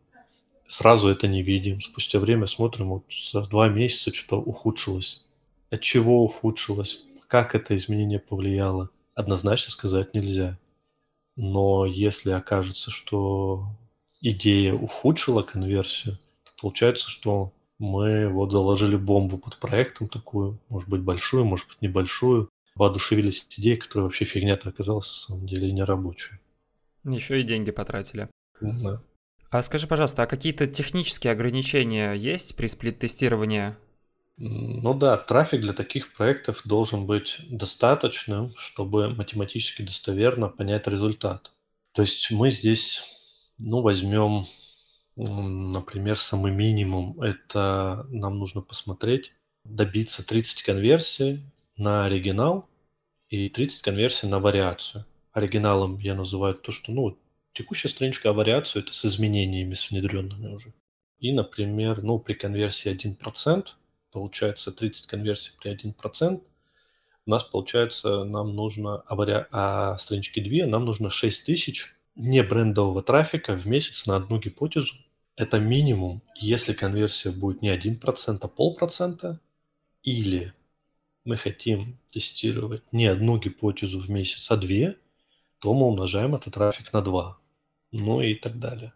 сразу 0.66 1.06
это 1.06 1.28
не 1.28 1.44
видим. 1.44 1.80
Спустя 1.80 2.18
время 2.18 2.48
смотрим, 2.48 2.88
вот 2.88 3.04
за 3.30 3.42
два 3.42 3.68
месяца 3.68 4.12
что-то 4.12 4.40
ухудшилось. 4.40 5.24
От 5.70 5.80
чего 5.80 6.24
ухудшилось? 6.24 7.04
Как 7.28 7.54
это 7.54 7.76
изменение 7.76 8.18
повлияло? 8.18 8.90
Однозначно 9.14 9.70
сказать 9.70 10.12
нельзя. 10.12 10.58
Но 11.36 11.86
если 11.86 12.32
окажется, 12.32 12.90
что 12.90 13.68
идея 14.20 14.74
ухудшила 14.74 15.44
конверсию, 15.44 16.18
то 16.42 16.50
получается, 16.60 17.08
что 17.08 17.52
мы 17.78 18.28
вот 18.28 18.52
заложили 18.52 18.96
бомбу 18.96 19.38
под 19.38 19.58
проектом 19.58 20.08
такую, 20.08 20.60
может 20.68 20.88
быть, 20.88 21.02
большую, 21.02 21.44
может 21.44 21.68
быть, 21.68 21.82
небольшую, 21.82 22.48
воодушевились 22.74 23.46
идеей, 23.56 23.76
которая 23.76 24.04
вообще 24.04 24.24
фигня-то 24.24 24.68
оказалась 24.68 25.08
на 25.08 25.14
самом 25.14 25.46
деле 25.46 25.68
и 25.68 25.72
не 25.72 25.82
рабочая. 25.82 26.40
Еще 27.04 27.40
и 27.40 27.44
деньги 27.44 27.70
потратили. 27.70 28.28
Да. 28.60 29.02
А 29.50 29.62
скажи, 29.62 29.86
пожалуйста, 29.86 30.24
а 30.24 30.26
какие-то 30.26 30.66
технические 30.66 31.32
ограничения 31.32 32.12
есть 32.14 32.56
при 32.56 32.66
сплит-тестировании? 32.66 33.76
Ну 34.36 34.94
да, 34.94 35.16
трафик 35.16 35.60
для 35.60 35.72
таких 35.72 36.12
проектов 36.12 36.62
должен 36.64 37.06
быть 37.06 37.38
достаточным, 37.48 38.52
чтобы 38.56 39.10
математически 39.10 39.82
достоверно 39.82 40.48
понять 40.48 40.88
результат. 40.88 41.52
То 41.92 42.02
есть 42.02 42.32
мы 42.32 42.50
здесь, 42.50 43.02
ну, 43.58 43.80
возьмем, 43.80 44.46
например, 45.16 46.18
самый 46.18 46.52
минимум. 46.52 47.20
Это 47.20 48.06
нам 48.10 48.38
нужно 48.38 48.60
посмотреть, 48.62 49.32
добиться 49.64 50.26
30 50.26 50.62
конверсий 50.62 51.42
на 51.76 52.04
оригинал 52.04 52.68
и 53.28 53.48
30 53.48 53.82
конверсий 53.82 54.26
на 54.26 54.40
вариацию. 54.40 55.04
Оригиналом 55.32 55.98
я 55.98 56.14
называю 56.14 56.54
то, 56.54 56.72
что, 56.72 56.92
ну, 56.92 57.18
текущая 57.52 57.88
страничка, 57.88 58.30
а 58.30 58.32
вариацию 58.32 58.82
это 58.82 58.92
с 58.92 59.04
изменениями, 59.04 59.74
с 59.74 59.90
внедренными 59.90 60.48
уже. 60.48 60.72
И, 61.18 61.32
например, 61.32 62.02
ну, 62.02 62.18
при 62.18 62.34
конверсии 62.34 62.90
1%, 62.90 63.66
получается 64.12 64.72
30 64.72 65.06
конверсий 65.06 65.52
при 65.60 65.72
1%, 65.72 66.42
у 67.26 67.30
нас 67.30 67.42
получается, 67.42 68.24
нам 68.24 68.54
нужно, 68.54 68.98
а, 69.06 69.14
вари... 69.14 69.46
а 69.50 69.96
странички 69.96 70.40
2, 70.40 70.66
нам 70.66 70.84
нужно 70.84 71.08
6 71.08 71.46
тысяч 71.46 71.96
не 72.16 72.42
брендового 72.42 73.02
трафика 73.02 73.54
в 73.54 73.66
месяц 73.66 74.06
на 74.06 74.16
одну 74.16 74.38
гипотезу. 74.38 74.94
Это 75.36 75.58
минимум, 75.58 76.22
если 76.36 76.72
конверсия 76.72 77.30
будет 77.30 77.60
не 77.60 77.76
1%, 77.76 78.38
а 78.40 78.48
полпроцента, 78.48 79.40
или 80.02 80.52
мы 81.24 81.36
хотим 81.36 81.98
тестировать 82.12 82.82
не 82.92 83.06
одну 83.06 83.38
гипотезу 83.38 83.98
в 83.98 84.08
месяц, 84.10 84.50
а 84.50 84.56
две, 84.56 84.96
то 85.58 85.74
мы 85.74 85.86
умножаем 85.86 86.34
этот 86.34 86.54
трафик 86.54 86.92
на 86.92 87.00
2, 87.00 87.38
ну 87.92 88.20
и 88.20 88.34
так 88.34 88.58
далее. 88.58 88.92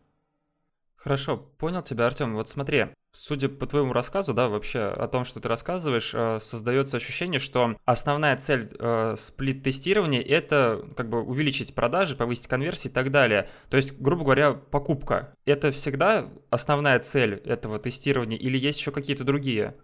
Хорошо, 0.94 1.36
понял 1.36 1.82
тебя, 1.82 2.06
Артем. 2.06 2.34
Вот 2.34 2.48
смотри, 2.48 2.86
судя 3.12 3.48
по 3.48 3.66
твоему 3.66 3.92
рассказу, 3.92 4.34
да, 4.34 4.48
вообще 4.48 4.80
о 4.80 5.08
том, 5.08 5.24
что 5.24 5.40
ты 5.40 5.48
рассказываешь, 5.48 6.12
э, 6.14 6.38
создается 6.40 6.96
ощущение, 6.96 7.38
что 7.38 7.76
основная 7.84 8.36
цель 8.36 8.68
э, 8.78 9.14
сплит-тестирования— 9.16 10.22
это 10.22 10.84
как 10.96 11.08
бы 11.08 11.22
увеличить 11.22 11.74
продажи, 11.74 12.16
повысить 12.16 12.46
конверсии 12.46 12.88
и 12.88 12.92
так 12.92 13.10
далее. 13.10 13.48
То 13.70 13.76
есть, 13.76 13.98
грубо 13.98 14.24
говоря, 14.24 14.52
покупка. 14.52 15.34
Это 15.44 15.70
всегда 15.70 16.28
основная 16.50 16.98
цель 17.00 17.34
этого 17.44 17.78
тестирования 17.78 18.38
или 18.38 18.58
есть 18.58 18.80
еще 18.80 18.92
какие-то 18.92 19.24
другие? 19.24 19.74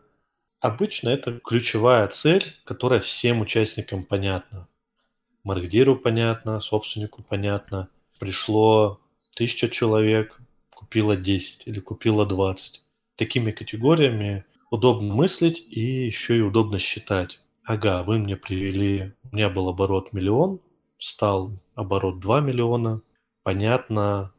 Обычно 0.60 1.10
это 1.10 1.40
ключевая 1.40 2.08
цель, 2.08 2.44
которая 2.64 3.00
всем 3.00 3.40
участникам 3.40 4.04
понятна. 4.04 4.68
Маркдиру 5.42 5.96
понятно, 5.96 6.58
собственнику 6.60 7.22
понятно. 7.22 7.88
Пришло 8.18 9.00
тысяча 9.34 9.68
человек, 9.68 10.38
купила 10.74 11.16
10 11.16 11.66
или 11.66 11.80
купила 11.80 12.24
20. 12.24 12.83
Такими 13.16 13.52
категориями 13.52 14.44
удобно 14.70 15.14
мыслить 15.14 15.64
и 15.68 16.06
еще 16.06 16.38
и 16.38 16.40
удобно 16.40 16.78
считать. 16.78 17.40
Ага, 17.64 18.02
вы 18.02 18.18
мне 18.18 18.36
привели, 18.36 19.12
у 19.30 19.36
меня 19.36 19.48
был 19.48 19.68
оборот 19.68 20.12
миллион, 20.12 20.60
стал 20.98 21.52
оборот 21.74 22.20
2 22.20 22.40
миллиона, 22.40 23.02
понятно, 23.42 24.32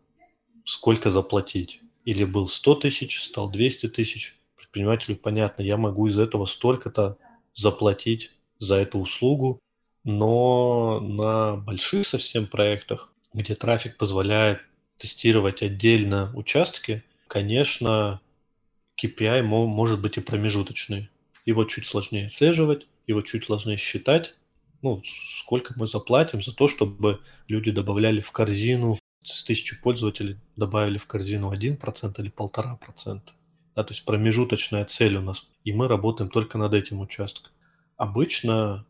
сколько 0.66 1.10
заплатить. 1.10 1.80
Или 2.04 2.24
был 2.24 2.48
100 2.48 2.76
тысяч, 2.76 3.24
стал 3.24 3.50
200 3.50 3.90
тысяч. 3.90 4.36
Предпринимателю 4.58 5.16
понятно, 5.16 5.64
я 5.64 5.78
могу 5.78 6.08
из 6.08 6.20
этого 6.20 6.46
столько-то 6.46 7.18
заплатить 7.54 8.32
за 8.60 8.76
эту 8.76 9.00
услугу, 9.00 9.60
но 10.04 11.00
на 11.00 11.56
больших 11.56 12.06
совсем 12.06 12.46
проектах, 12.48 13.12
где 13.34 13.56
трафик 13.56 13.98
позволяет 13.98 14.60
тестировать 14.98 15.62
отдельно 15.62 16.32
участки, 16.36 17.04
конечно, 17.28 18.22
KPI 19.02 19.42
может 19.44 20.02
быть 20.02 20.18
и 20.18 20.22
промежуточный. 20.22 21.10
Его 21.46 21.66
чуть 21.66 21.86
сложнее 21.86 22.28
отслеживать, 22.28 22.88
его 23.08 23.22
чуть 23.22 23.46
сложнее 23.46 23.78
считать. 23.78 24.34
Ну, 24.82 25.02
сколько 25.06 25.74
мы 25.78 25.88
заплатим 25.88 26.42
за 26.42 26.54
то, 26.54 26.68
чтобы 26.68 27.22
люди 27.48 27.72
добавляли 27.72 28.22
в 28.22 28.32
корзину 28.32 29.00
с 29.24 29.44
тысячи 29.44 29.80
пользователей 29.82 30.38
добавили 30.56 30.98
в 30.98 31.08
корзину 31.08 31.52
1% 31.52 32.22
или 32.22 32.32
1,5%. 32.32 33.22
Да, 33.76 33.84
то 33.84 33.94
есть 33.94 34.06
промежуточная 34.06 34.86
цель 34.86 35.18
у 35.18 35.22
нас. 35.22 35.50
И 35.64 35.74
мы 35.74 35.88
работаем 35.88 36.30
только 36.30 36.58
над 36.58 36.74
этим 36.74 37.00
участком. 37.02 37.52
Обычно 37.98 38.86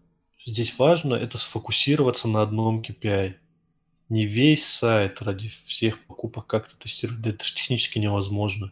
здесь 0.45 0.77
важно 0.77 1.15
это 1.15 1.38
сфокусироваться 1.38 2.27
на 2.27 2.41
одном 2.41 2.81
KPI 2.81 3.35
не 4.09 4.25
весь 4.25 4.65
сайт 4.65 5.21
ради 5.21 5.50
всех 5.65 6.05
покупок 6.05 6.45
как-то 6.45 6.77
тестировать, 6.77 7.21
да 7.21 7.31
это 7.31 7.43
же 7.43 7.55
технически 7.55 7.97
невозможно. 7.97 8.71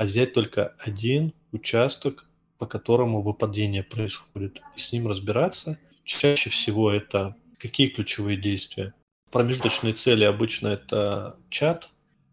А 0.00 0.04
взять 0.04 0.32
только 0.32 0.68
один 0.78 1.34
участок, 1.52 2.26
по 2.56 2.66
которому 2.66 3.20
выпадение 3.20 3.82
происходит, 3.82 4.62
и 4.74 4.80
с 4.80 4.92
ним 4.92 5.06
разбираться. 5.08 5.78
Чаще 6.04 6.48
всего 6.48 6.90
это 6.90 7.36
какие 7.58 7.88
ключевые 7.88 8.38
действия? 8.38 8.94
Промежуточные 9.30 9.92
цели 9.92 10.24
обычно 10.24 10.68
это 10.68 11.36
чат, 11.50 11.90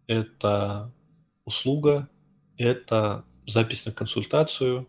это 0.07 0.93
услуга, 1.43 2.07
это 2.55 3.25
запись 3.45 3.85
на 3.85 3.91
консультацию 3.91 4.87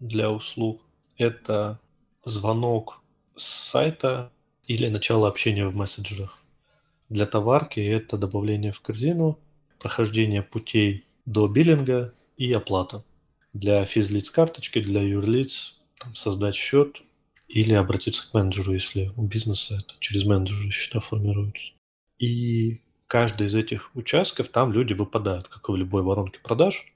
для 0.00 0.30
услуг, 0.30 0.80
это 1.18 1.80
звонок 2.24 3.02
с 3.34 3.44
сайта 3.44 4.32
или 4.66 4.88
начало 4.88 5.28
общения 5.28 5.68
в 5.68 5.76
мессенджерах. 5.76 6.38
Для 7.10 7.26
товарки 7.26 7.80
это 7.80 8.16
добавление 8.16 8.72
в 8.72 8.80
корзину, 8.80 9.38
прохождение 9.78 10.42
путей 10.42 11.05
до 11.26 11.48
биллинга 11.48 12.14
и 12.36 12.52
оплата. 12.52 13.04
Для 13.52 13.84
физлиц 13.84 14.30
карточки, 14.30 14.80
для 14.80 15.02
юрлиц 15.02 15.80
там, 15.98 16.14
создать 16.14 16.54
счет 16.54 17.02
или 17.48 17.74
обратиться 17.74 18.28
к 18.28 18.34
менеджеру, 18.34 18.72
если 18.72 19.12
у 19.16 19.22
бизнеса 19.22 19.78
это 19.80 19.94
через 19.98 20.24
менеджера 20.24 20.70
счета 20.70 21.00
формируются. 21.00 21.72
И 22.18 22.80
каждый 23.06 23.46
из 23.46 23.54
этих 23.54 23.94
участков, 23.94 24.48
там 24.48 24.72
люди 24.72 24.92
выпадают, 24.92 25.48
как 25.48 25.68
и 25.68 25.72
в 25.72 25.76
любой 25.76 26.02
воронке 26.02 26.38
продаж. 26.40 26.92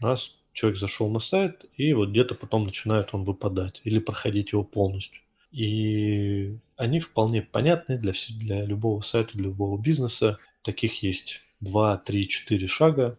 У 0.00 0.04
нас 0.04 0.38
человек 0.52 0.78
зашел 0.78 1.10
на 1.10 1.20
сайт, 1.20 1.64
и 1.76 1.92
вот 1.94 2.10
где-то 2.10 2.34
потом 2.34 2.64
начинает 2.64 3.10
он 3.12 3.24
выпадать 3.24 3.80
или 3.84 3.98
проходить 3.98 4.52
его 4.52 4.64
полностью. 4.64 5.20
И 5.50 6.58
они 6.76 6.98
вполне 6.98 7.42
понятны 7.42 7.96
для, 7.98 8.12
для 8.30 8.64
любого 8.64 9.00
сайта, 9.02 9.34
для 9.34 9.44
любого 9.44 9.80
бизнеса. 9.80 10.38
Таких 10.62 11.02
есть 11.02 11.42
2, 11.60 11.98
3, 11.98 12.28
4 12.28 12.66
шага, 12.66 13.18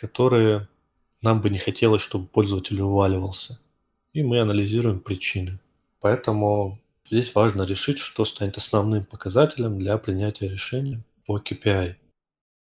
которые 0.00 0.68
нам 1.22 1.40
бы 1.40 1.50
не 1.50 1.58
хотелось, 1.58 2.02
чтобы 2.02 2.26
пользователь 2.26 2.80
уваливался. 2.80 3.60
И 4.12 4.22
мы 4.22 4.40
анализируем 4.40 5.00
причины. 5.00 5.58
Поэтому 6.00 6.80
здесь 7.06 7.34
важно 7.34 7.62
решить, 7.62 7.98
что 7.98 8.24
станет 8.24 8.56
основным 8.56 9.04
показателем 9.04 9.78
для 9.78 9.98
принятия 9.98 10.48
решения 10.48 11.02
по 11.26 11.38
KPI. 11.38 11.96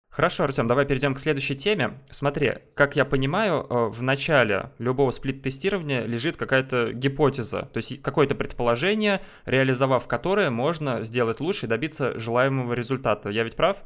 Хорошо, 0.10 0.46
Артем, 0.46 0.66
давай 0.66 0.88
перейдем 0.88 1.14
к 1.14 1.20
следующей 1.20 1.56
теме. 1.56 2.00
Смотри, 2.10 2.56
как 2.74 2.96
я 2.96 3.06
понимаю, 3.06 3.68
э, 3.70 3.90
в 3.90 4.02
начале 4.02 4.72
любого 4.80 5.12
сплит-тестирования 5.12 6.04
лежит 6.06 6.36
какая-то 6.36 6.94
гипотеза, 6.94 7.70
то 7.72 7.78
есть 7.78 8.02
какое-то 8.02 8.34
предположение, 8.34 9.22
реализовав 9.46 10.08
которое 10.08 10.50
можно 10.50 11.04
сделать 11.04 11.40
лучше 11.40 11.68
и 11.68 11.70
добиться 11.70 12.18
желаемого 12.18 12.74
результата. 12.74 13.30
Я 13.30 13.44
ведь 13.44 13.56
прав? 13.56 13.84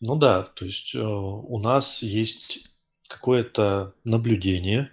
Ну 0.00 0.16
да, 0.16 0.42
то 0.42 0.64
есть 0.64 0.94
э, 0.94 1.00
у 1.00 1.58
нас 1.58 2.02
есть 2.02 2.68
какое-то 3.08 3.94
наблюдение, 4.04 4.90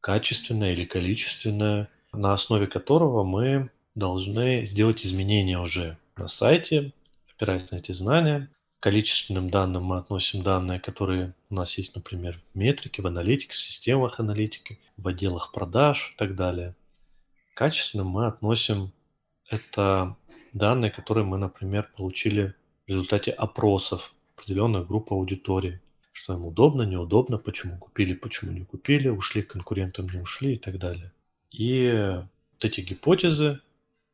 качественное 0.00 0.72
или 0.72 0.84
количественное, 0.86 1.90
на 2.12 2.32
основе 2.32 2.66
которого 2.66 3.24
мы 3.24 3.70
должны 3.94 4.64
сделать 4.64 5.04
изменения 5.04 5.58
уже 5.58 5.98
на 6.16 6.28
сайте, 6.28 6.92
опираясь 7.34 7.70
на 7.70 7.76
эти 7.76 7.92
знания. 7.92 8.50
Количественным 8.80 9.50
данным 9.50 9.84
мы 9.84 9.98
относим 9.98 10.42
данные, 10.42 10.80
которые 10.80 11.34
у 11.50 11.54
нас 11.54 11.76
есть, 11.78 11.94
например, 11.94 12.40
в 12.52 12.58
метрике, 12.58 13.02
в 13.02 13.06
аналитике, 13.06 13.52
в 13.52 13.58
системах 13.58 14.18
аналитики, 14.18 14.80
в 14.96 15.06
отделах 15.06 15.52
продаж 15.52 16.14
и 16.14 16.18
так 16.18 16.34
далее. 16.34 16.74
Качественным 17.54 18.08
мы 18.08 18.26
относим 18.26 18.92
это 19.48 20.16
данные, 20.52 20.90
которые 20.90 21.24
мы, 21.26 21.36
например, 21.36 21.92
получили 21.96 22.54
в 22.86 22.88
результате 22.88 23.30
опросов 23.30 24.14
определенных 24.42 24.86
групп 24.86 25.12
аудитории 25.12 25.80
что 26.12 26.34
им 26.34 26.44
удобно, 26.44 26.82
неудобно, 26.82 27.38
почему 27.38 27.78
купили, 27.78 28.14
почему 28.14 28.52
не 28.52 28.64
купили, 28.64 29.08
ушли 29.08 29.42
к 29.42 29.52
конкурентам, 29.52 30.08
не 30.08 30.20
ушли 30.20 30.54
и 30.54 30.58
так 30.58 30.78
далее. 30.78 31.12
И 31.50 31.90
вот 32.52 32.64
эти 32.64 32.80
гипотезы, 32.80 33.60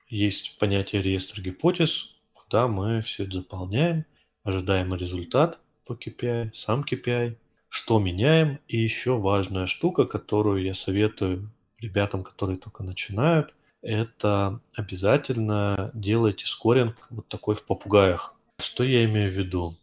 есть 0.09 0.57
понятие 0.59 1.03
реестр 1.03 1.43
гипотез, 1.43 2.15
куда 2.33 2.67
мы 2.69 3.03
все 3.03 3.25
это 3.25 3.39
заполняем, 3.39 4.07
ожидаемый 4.43 4.99
результат 4.99 5.59
по 5.85 5.93
KPI, 5.93 6.55
сам 6.55 6.83
KPI, 6.83 7.37
что 7.69 7.99
меняем. 7.99 8.59
И 8.69 8.79
еще 8.79 9.19
важная 9.19 9.67
штука, 9.67 10.07
которую 10.07 10.63
я 10.63 10.75
советую 10.75 11.51
ребятам, 11.79 12.23
которые 12.23 12.59
только 12.59 12.83
начинают, 12.83 13.55
это 13.83 14.61
обязательно 14.75 15.91
делайте 15.95 16.47
скоринг 16.47 16.97
вот 17.11 17.29
такой 17.29 17.55
в 17.55 17.65
попугаях. 17.65 18.35
Что 18.61 18.83
я 18.83 19.05
имею 19.05 19.31
в 19.31 19.35
виду? 19.35 19.77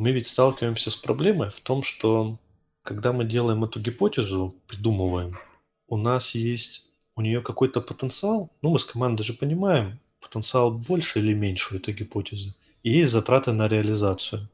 Мы 0.00 0.12
ведь 0.12 0.28
сталкиваемся 0.28 0.90
с 0.90 0.96
проблемой 0.96 1.50
в 1.50 1.60
том, 1.60 1.82
что 1.82 2.38
когда 2.82 3.12
мы 3.12 3.26
делаем 3.26 3.64
эту 3.64 3.80
гипотезу, 3.80 4.54
придумываем, 4.66 5.36
у 5.88 5.98
нас 5.98 6.34
есть 6.34 6.88
у 7.16 7.20
нее 7.20 7.42
какой-то 7.42 7.82
потенциал, 7.82 8.50
ну 8.62 8.70
мы 8.70 8.78
с 8.78 8.86
командой 8.86 9.24
же 9.24 9.34
понимаем, 9.34 10.00
потенциал 10.22 10.70
больше 10.70 11.18
или 11.18 11.34
меньше 11.34 11.74
у 11.74 11.76
этой 11.76 11.92
гипотезы, 11.92 12.54
и 12.82 12.92
есть 12.92 13.12
затраты 13.12 13.52
на 13.52 13.68
реализацию. 13.68 14.48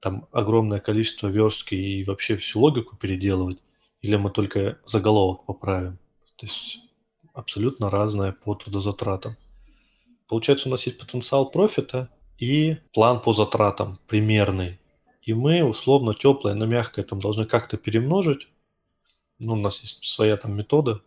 Там 0.00 0.26
огромное 0.32 0.80
количество 0.80 1.28
верстки 1.28 1.74
и 1.74 2.02
вообще 2.04 2.36
всю 2.36 2.60
логику 2.60 2.96
переделывать, 2.96 3.58
или 4.00 4.16
мы 4.16 4.30
только 4.30 4.78
заголовок 4.86 5.44
поправим. 5.44 5.98
То 6.36 6.46
есть 6.46 6.78
абсолютно 7.34 7.90
разное 7.90 8.32
по 8.32 8.54
трудозатратам. 8.54 9.36
Получается, 10.26 10.68
у 10.68 10.70
нас 10.70 10.86
есть 10.86 10.98
потенциал 10.98 11.50
профита– 11.50 12.08
и 12.40 12.78
план 12.92 13.20
по 13.20 13.32
затратам 13.32 13.98
примерный. 14.08 14.80
И 15.22 15.34
мы 15.34 15.62
условно 15.62 16.14
теплое 16.14 16.54
на 16.54 16.64
мягкое 16.64 17.04
там 17.04 17.20
должны 17.20 17.44
как-то 17.44 17.76
перемножить. 17.76 18.48
Ну, 19.38 19.52
у 19.52 19.56
нас 19.56 19.80
есть 19.82 20.02
своя 20.04 20.36
там 20.36 20.56
метода 20.56 21.02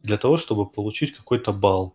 для 0.00 0.18
того, 0.18 0.36
чтобы 0.36 0.68
получить 0.68 1.14
какой-то 1.14 1.52
балл. 1.52 1.94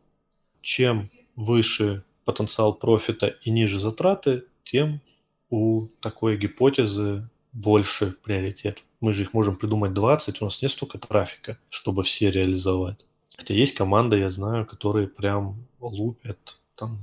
Чем 0.61 1.11
выше 1.35 2.03
потенциал 2.25 2.73
профита 2.73 3.27
и 3.27 3.51
ниже 3.51 3.79
затраты, 3.79 4.45
тем 4.63 5.01
у 5.49 5.87
такой 5.99 6.37
гипотезы 6.37 7.29
больше 7.51 8.15
приоритет. 8.23 8.83
Мы 8.99 9.13
же 9.13 9.21
их 9.23 9.33
можем 9.33 9.55
придумать 9.55 9.93
20, 9.93 10.41
у 10.41 10.45
нас 10.45 10.61
нет 10.61 10.71
столько 10.71 10.97
трафика, 10.97 11.59
чтобы 11.69 12.03
все 12.03 12.31
реализовать. 12.31 13.05
Хотя 13.37 13.53
есть 13.53 13.75
команда, 13.75 14.17
я 14.17 14.29
знаю, 14.29 14.65
которые 14.65 15.07
прям 15.07 15.67
лупят 15.79 16.57
там 16.75 16.99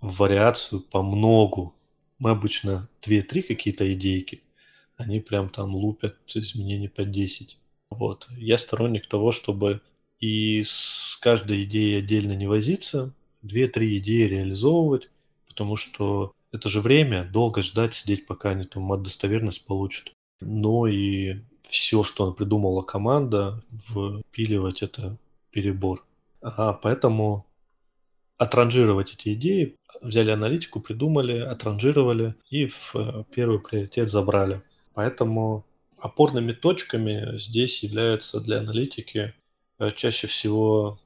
вариацию 0.00 0.80
по 0.80 1.02
многу. 1.02 1.74
Мы 2.18 2.30
обычно 2.30 2.88
2-3 3.02 3.42
какие-то 3.42 3.92
идейки, 3.92 4.42
они 4.96 5.20
прям 5.20 5.48
там 5.48 5.74
лупят 5.74 6.16
изменений 6.34 6.88
по 6.88 7.04
10. 7.04 7.58
Вот. 7.90 8.28
Я 8.36 8.58
сторонник 8.58 9.08
того, 9.08 9.32
чтобы 9.32 9.80
и 10.18 10.62
с 10.64 11.16
каждой 11.20 11.64
идеей 11.64 11.98
отдельно 11.98 12.32
не 12.36 12.46
возиться, 12.46 13.14
2-3 13.42 13.98
идеи 13.98 14.24
реализовывать, 14.24 15.08
потому 15.48 15.76
что 15.76 16.32
это 16.52 16.68
же 16.68 16.80
время, 16.80 17.24
долго 17.24 17.62
ждать, 17.62 17.94
сидеть, 17.94 18.26
пока 18.26 18.50
они 18.50 18.66
там 18.66 19.02
достоверность 19.02 19.64
получат. 19.64 20.12
Но 20.40 20.86
и 20.86 21.36
все, 21.68 22.02
что 22.02 22.32
придумала 22.32 22.82
команда, 22.82 23.62
впиливать 24.30 24.82
это 24.82 25.16
перебор. 25.50 26.04
А 26.42 26.72
поэтому 26.72 27.46
отранжировать 28.36 29.12
эти 29.12 29.34
идеи, 29.34 29.76
взяли 30.00 30.30
аналитику, 30.30 30.80
придумали, 30.80 31.38
отранжировали 31.38 32.34
и 32.48 32.66
в 32.66 32.94
э, 32.94 33.24
первый 33.34 33.60
приоритет 33.60 34.10
забрали. 34.10 34.62
Поэтому 34.94 35.64
опорными 35.98 36.52
точками 36.52 37.38
здесь 37.38 37.82
являются 37.82 38.40
для 38.40 38.58
аналитики 38.58 39.34
э, 39.78 39.90
чаще 39.92 40.26
всего 40.26 40.98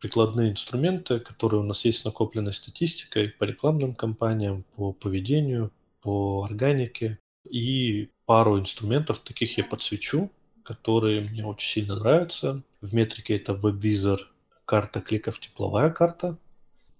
прикладные 0.00 0.52
инструменты, 0.52 1.18
которые 1.18 1.60
у 1.60 1.64
нас 1.64 1.84
есть 1.84 2.04
накопленной 2.04 2.52
статистикой 2.52 3.28
по 3.30 3.44
рекламным 3.44 3.94
кампаниям, 3.94 4.64
по 4.76 4.92
поведению, 4.92 5.72
по 6.02 6.44
органике. 6.44 7.18
И 7.50 8.10
пару 8.26 8.58
инструментов 8.60 9.18
таких 9.20 9.58
я 9.58 9.64
подсвечу, 9.64 10.30
которые 10.62 11.22
мне 11.22 11.44
очень 11.44 11.70
сильно 11.70 11.96
нравятся. 11.96 12.62
В 12.80 12.94
метрике 12.94 13.36
это 13.36 13.54
WebVisor, 13.54 14.20
карта 14.64 15.00
кликов, 15.00 15.40
тепловая 15.40 15.90
карта– 15.90 16.38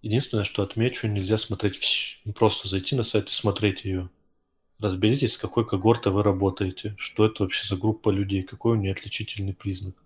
Единственное, 0.01 0.45
что 0.45 0.63
отмечу, 0.63 1.09
нельзя 1.09 1.39
смотреть, 1.39 2.21
просто 2.37 2.69
зайти 2.69 2.95
на 2.95 3.03
сайт 3.03 3.29
и 3.31 3.33
смотреть 3.33 3.85
ее. 3.85 4.09
Разберитесь, 4.79 5.33
с 5.33 5.37
какой 5.37 5.67
когортой 5.67 6.13
вы 6.13 6.23
работаете, 6.23 6.95
что 6.99 7.27
это 7.27 7.43
вообще 7.43 7.67
за 7.67 7.77
группа 7.77 8.11
людей, 8.11 8.45
какой 8.45 8.77
у 8.77 8.81
нее 8.81 8.93
отличительный 8.93 9.55
признак. 9.55 9.97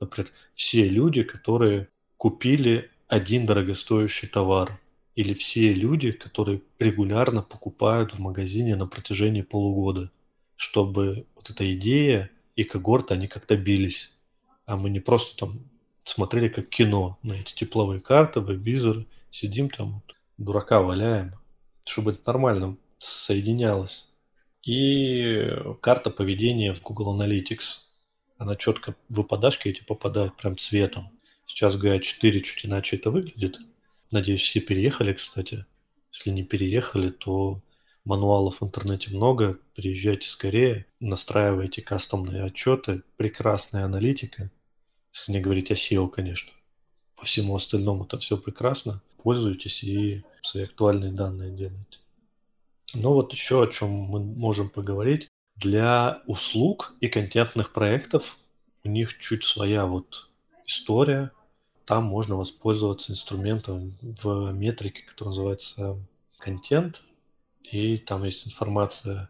Например, 0.00 0.30
все 0.52 0.86
люди, 0.86 1.22
которые 1.22 1.88
купили 2.18 2.90
один 3.06 3.46
дорогостоящий 3.46 4.28
товар, 4.28 4.78
или 5.14 5.32
все 5.32 5.72
люди, 5.72 6.12
которые 6.12 6.60
регулярно 6.78 7.42
покупают 7.42 8.14
в 8.14 8.18
магазине 8.18 8.76
на 8.76 8.86
протяжении 8.86 9.42
полугода, 9.42 10.12
чтобы 10.56 11.26
вот 11.34 11.48
эта 11.48 11.74
идея 11.74 12.30
и 12.54 12.64
когорта, 12.64 13.14
они 13.14 13.28
как-то 13.28 13.56
бились. 13.56 14.12
А 14.66 14.76
мы 14.76 14.90
не 14.90 15.00
просто 15.00 15.38
там 15.38 15.60
смотрели 16.04 16.48
как 16.48 16.68
кино 16.68 17.18
на 17.22 17.32
эти 17.32 17.54
тепловые 17.54 18.02
карты, 18.02 18.40
веб-визоры– 18.40 19.06
Сидим 19.30 19.68
там, 19.70 20.02
дурака 20.36 20.80
валяем, 20.80 21.34
чтобы 21.84 22.12
это 22.12 22.20
нормально 22.26 22.76
соединялось. 22.98 24.06
И 24.62 25.50
карта 25.80 26.10
поведения 26.10 26.74
в 26.74 26.82
Google 26.82 27.18
Analytics. 27.18 27.80
Она 28.36 28.56
четко 28.56 28.94
выпадашки 29.08 29.68
эти 29.68 29.82
попадают 29.82 30.36
прям 30.36 30.56
цветом. 30.56 31.10
Сейчас 31.46 31.74
в 31.74 31.84
GA4 31.84 32.40
чуть 32.40 32.66
иначе 32.66 32.96
это 32.96 33.10
выглядит. 33.10 33.58
Надеюсь, 34.10 34.42
все 34.42 34.60
переехали, 34.60 35.12
кстати. 35.12 35.66
Если 36.12 36.30
не 36.30 36.44
переехали, 36.44 37.10
то 37.10 37.62
мануалов 38.04 38.60
в 38.60 38.64
интернете 38.64 39.10
много. 39.10 39.58
Приезжайте 39.74 40.28
скорее, 40.28 40.86
настраивайте 41.00 41.82
кастомные 41.82 42.44
отчеты. 42.44 43.02
Прекрасная 43.16 43.84
аналитика. 43.84 44.50
Если 45.12 45.32
не 45.32 45.40
говорить 45.40 45.70
о 45.70 45.74
SEO, 45.74 46.08
конечно. 46.08 46.52
По 47.16 47.24
всему 47.24 47.56
остальному 47.56 48.04
это 48.04 48.18
все 48.18 48.36
прекрасно 48.36 49.02
пользуйтесь 49.28 49.84
и 49.84 50.24
свои 50.40 50.64
актуальные 50.64 51.12
данные 51.12 51.50
делайте. 51.50 51.98
Ну 52.94 53.12
вот 53.12 53.30
еще 53.34 53.62
о 53.62 53.66
чем 53.66 53.90
мы 53.90 54.20
можем 54.20 54.70
поговорить. 54.70 55.28
Для 55.56 56.22
услуг 56.26 56.94
и 57.00 57.08
контентных 57.08 57.74
проектов 57.74 58.38
у 58.84 58.88
них 58.88 59.18
чуть 59.18 59.44
своя 59.44 59.84
вот 59.84 60.30
история. 60.64 61.30
Там 61.84 62.04
можно 62.04 62.36
воспользоваться 62.36 63.12
инструментом 63.12 63.98
в 64.00 64.50
метрике, 64.52 65.02
который 65.02 65.28
называется 65.28 65.98
контент. 66.38 67.02
и 67.70 67.98
там 67.98 68.24
есть 68.24 68.46
информация, 68.46 69.28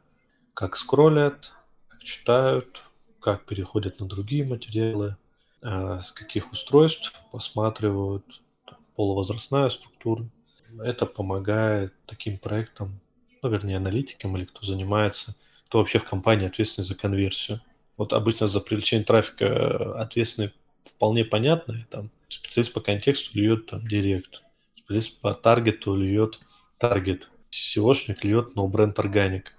как 0.54 0.76
скроллят, 0.76 1.54
как 1.88 2.04
читают, 2.04 2.84
как 3.18 3.46
переходят 3.46 3.98
на 3.98 4.06
другие 4.06 4.44
материалы, 4.44 5.16
э, 5.60 6.00
с 6.00 6.12
каких 6.12 6.52
устройств 6.52 7.20
посматривают, 7.32 8.42
полувозрастная 8.98 9.68
структура. 9.68 10.28
Это 10.82 11.06
помогает 11.06 11.94
таким 12.04 12.36
проектам, 12.36 12.98
ну, 13.42 13.48
вернее, 13.48 13.76
аналитикам 13.76 14.36
или 14.36 14.44
кто 14.44 14.66
занимается, 14.66 15.36
кто 15.66 15.78
вообще 15.78 16.00
в 16.00 16.04
компании 16.04 16.48
ответственный 16.48 16.84
за 16.84 16.96
конверсию. 16.96 17.60
Вот 17.96 18.12
обычно 18.12 18.48
за 18.48 18.58
привлечение 18.58 19.04
трафика 19.04 19.44
э, 19.44 20.00
ответственный 20.00 20.52
вполне 20.82 21.24
понятный, 21.24 21.86
там 21.90 22.10
специалист 22.28 22.72
по 22.72 22.80
контексту 22.80 23.38
льет 23.38 23.66
там 23.66 23.86
директ, 23.86 24.42
специалист 24.74 25.20
по 25.20 25.32
таргету 25.32 25.94
льет 25.94 26.40
таргет, 26.78 27.30
SEOшник 27.52 28.24
льет 28.24 28.56
no 28.56 28.66
бренд 28.66 28.98
органик. 28.98 29.52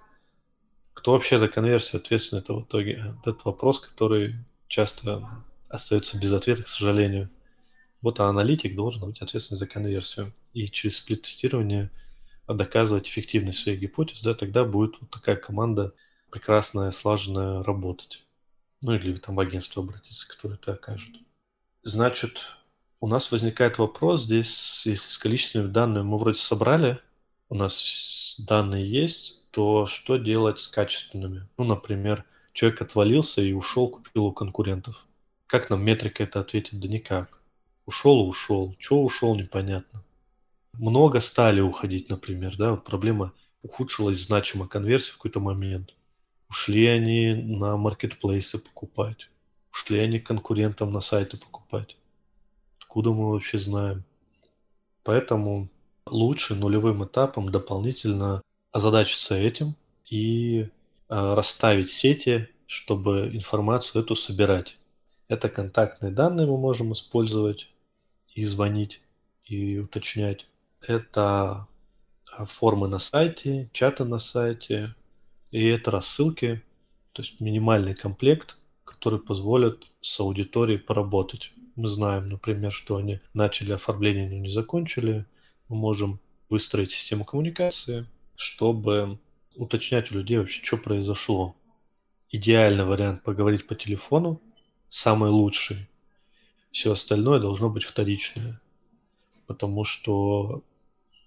Кто 0.92 1.12
вообще 1.12 1.38
за 1.38 1.48
конверсию 1.48 2.02
ответственный, 2.02 2.42
это 2.42 2.52
в 2.52 2.64
итоге 2.64 3.14
этот 3.22 3.46
вопрос, 3.46 3.80
который 3.80 4.34
часто 4.68 5.26
остается 5.70 6.18
без 6.18 6.30
ответа, 6.30 6.62
к 6.62 6.68
сожалению. 6.68 7.30
Вот 8.02 8.20
а 8.20 8.28
аналитик 8.28 8.74
должен 8.74 9.06
быть 9.06 9.20
ответственный 9.20 9.58
за 9.58 9.66
конверсию. 9.66 10.32
И 10.52 10.66
через 10.68 10.96
сплит-тестирование 10.96 11.90
доказывать 12.46 13.08
эффективность 13.08 13.60
своих 13.60 13.80
гипотез, 13.80 14.20
да, 14.22 14.34
тогда 14.34 14.64
будет 14.64 15.00
вот 15.00 15.10
такая 15.10 15.36
команда 15.36 15.94
прекрасная, 16.30 16.90
слаженная 16.90 17.62
работать. 17.62 18.24
Ну 18.80 18.94
или 18.94 19.14
там 19.16 19.36
в 19.36 19.40
агентство 19.40 19.82
обратиться, 19.82 20.26
которое 20.26 20.54
это 20.54 20.72
окажут. 20.72 21.16
Значит, 21.82 22.56
у 23.00 23.06
нас 23.06 23.30
возникает 23.30 23.78
вопрос 23.78 24.24
здесь, 24.24 24.84
если 24.86 25.08
с 25.08 25.18
количественными 25.18 25.70
данными 25.70 26.04
мы 26.04 26.18
вроде 26.18 26.38
собрали, 26.38 26.98
у 27.48 27.54
нас 27.54 28.36
данные 28.38 28.88
есть, 28.90 29.50
то 29.50 29.86
что 29.86 30.16
делать 30.16 30.60
с 30.60 30.68
качественными? 30.68 31.48
Ну, 31.58 31.64
например, 31.64 32.24
человек 32.52 32.82
отвалился 32.82 33.42
и 33.42 33.52
ушел, 33.52 33.88
купил 33.88 34.26
у 34.26 34.32
конкурентов. 34.32 35.06
Как 35.46 35.68
нам 35.68 35.82
метрика 35.84 36.22
это 36.22 36.40
ответит? 36.40 36.78
Да 36.78 36.88
никак. 36.88 37.39
Ушел 37.86 38.24
и 38.24 38.28
ушел. 38.28 38.74
Чего 38.78 39.04
ушел, 39.04 39.34
непонятно. 39.34 40.04
Много 40.74 41.20
стали 41.20 41.60
уходить, 41.60 42.08
например, 42.08 42.56
да, 42.56 42.76
проблема 42.76 43.32
ухудшилась 43.62 44.18
значимо 44.18 44.66
конверсия 44.66 45.12
в 45.12 45.16
какой-то 45.16 45.40
момент. 45.40 45.94
Ушли 46.48 46.86
они 46.86 47.34
на 47.34 47.76
маркетплейсы 47.76 48.58
покупать. 48.58 49.30
Ушли 49.72 49.98
они 50.00 50.18
конкурентам 50.18 50.92
на 50.92 51.00
сайты 51.00 51.36
покупать. 51.36 51.96
Откуда 52.80 53.10
мы 53.10 53.30
вообще 53.30 53.58
знаем? 53.58 54.04
Поэтому 55.04 55.68
лучше 56.06 56.54
нулевым 56.54 57.04
этапом 57.04 57.50
дополнительно 57.50 58.42
озадачиться 58.72 59.36
этим 59.36 59.76
и 60.08 60.62
э, 60.62 60.68
расставить 61.08 61.90
сети, 61.90 62.48
чтобы 62.66 63.30
информацию 63.32 64.02
эту 64.02 64.16
собирать. 64.16 64.76
Это 65.30 65.48
контактные 65.48 66.10
данные 66.10 66.48
мы 66.48 66.58
можем 66.58 66.92
использовать 66.92 67.70
и 68.34 68.44
звонить, 68.44 69.00
и 69.44 69.78
уточнять. 69.78 70.48
Это 70.80 71.68
э, 72.36 72.44
формы 72.46 72.88
на 72.88 72.98
сайте, 72.98 73.70
чаты 73.72 74.04
на 74.04 74.18
сайте, 74.18 74.92
и 75.52 75.64
это 75.66 75.92
рассылки, 75.92 76.64
то 77.12 77.22
есть 77.22 77.38
минимальный 77.38 77.94
комплект, 77.94 78.58
который 78.84 79.20
позволит 79.20 79.86
с 80.00 80.18
аудиторией 80.18 80.80
поработать. 80.80 81.52
Мы 81.76 81.86
знаем, 81.86 82.28
например, 82.28 82.72
что 82.72 82.96
они 82.96 83.20
начали 83.32 83.70
оформление, 83.70 84.28
но 84.28 84.34
не 84.34 84.48
закончили. 84.48 85.26
Мы 85.68 85.76
можем 85.76 86.18
выстроить 86.48 86.90
систему 86.90 87.24
коммуникации, 87.24 88.04
чтобы 88.34 89.20
уточнять 89.54 90.10
у 90.10 90.16
людей 90.16 90.38
вообще, 90.38 90.60
что 90.60 90.76
произошло. 90.76 91.54
Идеальный 92.30 92.84
вариант 92.84 93.22
поговорить 93.22 93.68
по 93.68 93.76
телефону, 93.76 94.40
самый 94.90 95.30
лучший. 95.30 95.88
Все 96.70 96.92
остальное 96.92 97.40
должно 97.40 97.70
быть 97.70 97.84
вторичное. 97.84 98.60
Потому 99.46 99.84
что 99.84 100.62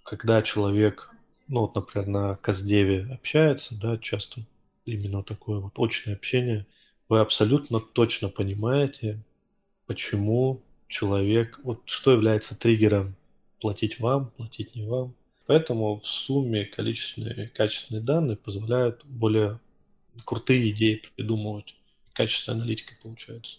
когда 0.04 0.42
человек 0.44 1.14
ну 1.48 1.62
вот, 1.62 1.76
например, 1.76 2.08
на 2.08 2.36
Каздеве 2.38 3.08
общается, 3.14 3.80
да, 3.80 3.98
часто 3.98 4.42
именно 4.86 5.24
такое 5.24 5.60
вот 5.60 5.74
очное 5.78 6.16
общение, 6.16 6.66
вы 7.10 7.20
абсолютно 7.20 7.80
точно 7.80 8.30
понимаете, 8.30 9.20
почему 9.86 10.62
человек, 10.88 11.60
вот 11.64 11.82
что 11.86 12.12
является 12.12 12.58
триггером 12.58 13.16
платить 13.60 14.00
вам, 14.00 14.32
платить 14.38 14.76
не 14.76 14.86
вам. 14.86 15.14
Поэтому 15.46 16.00
в 16.00 16.08
сумме 16.08 16.66
количественные 16.66 17.46
и 17.46 17.48
качественные 17.48 18.02
данные 18.02 18.38
позволяют 18.38 19.04
более 19.06 19.60
крутые 20.24 20.72
идеи 20.72 21.02
придумывать. 21.16 21.76
Качественная 22.14 22.60
аналитика 22.60 22.94
получается. 23.02 23.58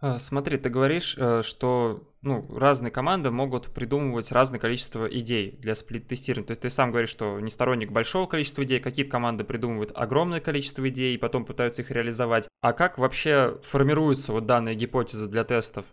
А, 0.00 0.18
смотри, 0.18 0.58
ты 0.58 0.68
говоришь, 0.68 1.16
э, 1.16 1.42
что 1.42 2.12
ну, 2.20 2.46
разные 2.54 2.90
команды 2.90 3.30
могут 3.30 3.72
придумывать 3.72 4.32
разное 4.32 4.60
количество 4.60 5.06
идей 5.06 5.52
для 5.52 5.74
сплит-тестирования. 5.74 6.46
То 6.46 6.50
есть 6.52 6.60
ты 6.60 6.68
сам 6.70 6.90
говоришь, 6.90 7.08
что 7.08 7.40
не 7.40 7.50
сторонник 7.50 7.90
большого 7.90 8.26
количества 8.26 8.64
идей, 8.64 8.80
какие-то 8.80 9.10
команды 9.10 9.44
придумывают 9.44 9.92
огромное 9.94 10.40
количество 10.40 10.86
идей 10.88 11.14
и 11.14 11.18
потом 11.18 11.46
пытаются 11.46 11.82
их 11.82 11.90
реализовать. 11.90 12.48
А 12.60 12.72
как 12.72 12.98
вообще 12.98 13.58
формируются 13.62 14.32
вот 14.32 14.46
данные 14.46 14.74
гипотезы 14.74 15.26
для 15.26 15.44
тестов? 15.44 15.86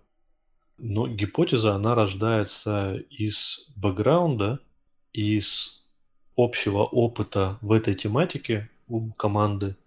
Ну, 0.78 1.08
гипотеза, 1.08 1.76
она 1.76 1.96
рождается 1.96 2.96
из 3.10 3.72
бэкграунда, 3.78 4.60
из 5.14 5.86
общего 6.36 6.84
опыта 6.84 7.60
в 7.62 7.72
этой 7.72 7.96
тематике 7.96 8.70
у 8.88 9.12
команды 9.14 9.78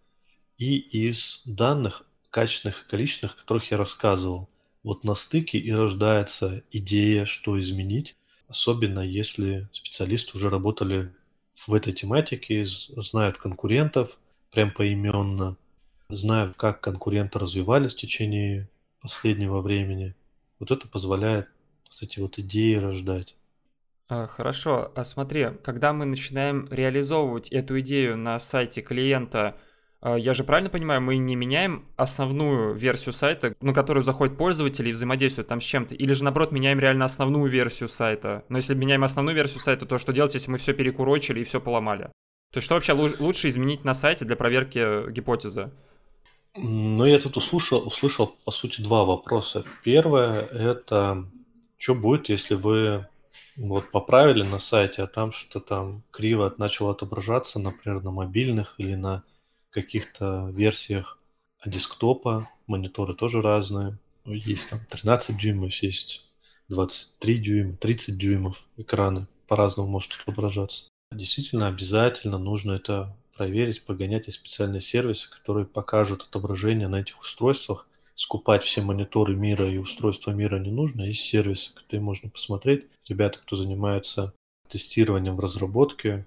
и 0.58 0.76
из 0.78 1.42
данных, 1.44 2.04
качественных 2.30 2.82
и 2.82 2.90
количественных, 2.90 3.34
о 3.34 3.38
которых 3.38 3.70
я 3.70 3.76
рассказывал. 3.76 4.48
Вот 4.82 5.04
на 5.04 5.14
стыке 5.14 5.58
и 5.58 5.72
рождается 5.72 6.62
идея, 6.70 7.24
что 7.24 7.58
изменить, 7.58 8.16
особенно 8.48 9.00
если 9.00 9.68
специалисты 9.72 10.36
уже 10.36 10.50
работали 10.50 11.14
в 11.54 11.72
этой 11.72 11.92
тематике, 11.92 12.64
знают 12.66 13.38
конкурентов 13.38 14.18
прям 14.50 14.70
поименно, 14.70 15.56
знают, 16.08 16.56
как 16.56 16.80
конкуренты 16.80 17.38
развивались 17.38 17.94
в 17.94 17.96
течение 17.96 18.68
последнего 19.00 19.60
времени. 19.60 20.14
Вот 20.58 20.70
это 20.70 20.86
позволяет 20.86 21.48
вот 21.90 22.02
эти 22.02 22.20
вот 22.20 22.38
идеи 22.38 22.74
рождать. 22.76 23.34
А, 24.08 24.26
хорошо, 24.26 24.92
а 24.94 25.02
смотри, 25.02 25.48
когда 25.62 25.92
мы 25.92 26.04
начинаем 26.04 26.68
реализовывать 26.70 27.50
эту 27.50 27.80
идею 27.80 28.16
на 28.16 28.38
сайте 28.38 28.82
клиента, 28.82 29.56
я 30.04 30.34
же 30.34 30.44
правильно 30.44 30.68
понимаю, 30.68 31.00
мы 31.00 31.16
не 31.16 31.34
меняем 31.34 31.86
основную 31.96 32.74
версию 32.74 33.14
сайта, 33.14 33.54
на 33.60 33.72
которую 33.72 34.02
заходят 34.02 34.36
пользователи 34.36 34.90
и 34.90 34.92
взаимодействуют 34.92 35.48
там 35.48 35.60
с 35.60 35.64
чем-то, 35.64 35.94
или 35.94 36.12
же 36.12 36.24
наоборот 36.24 36.52
меняем 36.52 36.78
реально 36.78 37.06
основную 37.06 37.50
версию 37.50 37.88
сайта. 37.88 38.44
Но 38.48 38.58
если 38.58 38.74
меняем 38.74 39.02
основную 39.02 39.34
версию 39.34 39.60
сайта, 39.60 39.86
то 39.86 39.96
что 39.98 40.12
делать, 40.12 40.34
если 40.34 40.50
мы 40.50 40.58
все 40.58 40.74
перекурочили 40.74 41.40
и 41.40 41.44
все 41.44 41.60
поломали? 41.60 42.10
То 42.52 42.58
есть 42.58 42.66
что 42.66 42.74
вообще 42.74 42.92
лучше 42.92 43.48
изменить 43.48 43.84
на 43.84 43.94
сайте 43.94 44.24
для 44.24 44.36
проверки 44.36 45.10
гипотезы? 45.10 45.70
Ну, 46.56 47.04
я 47.04 47.18
тут 47.18 47.36
услышал, 47.36 47.84
услышал, 47.84 48.36
по 48.44 48.52
сути, 48.52 48.80
два 48.80 49.04
вопроса. 49.04 49.64
Первое– 49.82 50.42
это 50.52 51.26
что 51.76 51.94
будет, 51.94 52.28
если 52.28 52.54
вы 52.54 53.06
вот 53.56 53.90
поправили 53.90 54.42
на 54.42 54.58
сайте, 54.58 55.02
а 55.02 55.06
там 55.06 55.32
что 55.32 55.60
там 55.60 56.02
криво 56.10 56.54
начало 56.58 56.92
отображаться, 56.92 57.58
например, 57.58 58.02
на 58.02 58.10
мобильных 58.10 58.74
или 58.78 58.94
на 58.94 59.24
каких-то 59.74 60.48
версиях 60.52 61.18
десктопа, 61.66 62.48
мониторы 62.66 63.14
тоже 63.14 63.42
разные. 63.42 63.98
Есть 64.24 64.70
там 64.70 64.80
13 64.88 65.36
дюймов, 65.36 65.74
есть 65.82 66.26
23 66.68 67.38
дюйма, 67.38 67.76
30 67.76 68.16
дюймов 68.16 68.64
экраны. 68.76 69.26
По-разному 69.48 69.88
может 69.88 70.12
отображаться. 70.22 70.84
Действительно, 71.12 71.66
обязательно 71.66 72.38
нужно 72.38 72.72
это 72.72 73.14
проверить, 73.36 73.82
погонять 73.82 74.28
и 74.28 74.30
специальные 74.30 74.80
сервисы, 74.80 75.28
которые 75.30 75.66
покажут 75.66 76.22
отображение 76.22 76.88
на 76.88 77.00
этих 77.00 77.20
устройствах. 77.20 77.86
Скупать 78.14 78.62
все 78.62 78.80
мониторы 78.80 79.34
мира 79.34 79.68
и 79.68 79.76
устройства 79.76 80.30
мира 80.30 80.58
не 80.58 80.70
нужно. 80.70 81.02
Есть 81.02 81.22
сервисы, 81.24 81.74
которые 81.74 82.00
можно 82.00 82.30
посмотреть. 82.30 82.84
Ребята, 83.08 83.40
кто 83.40 83.56
занимается 83.56 84.32
тестированием 84.68 85.36
в 85.36 85.40
разработке, 85.40 86.26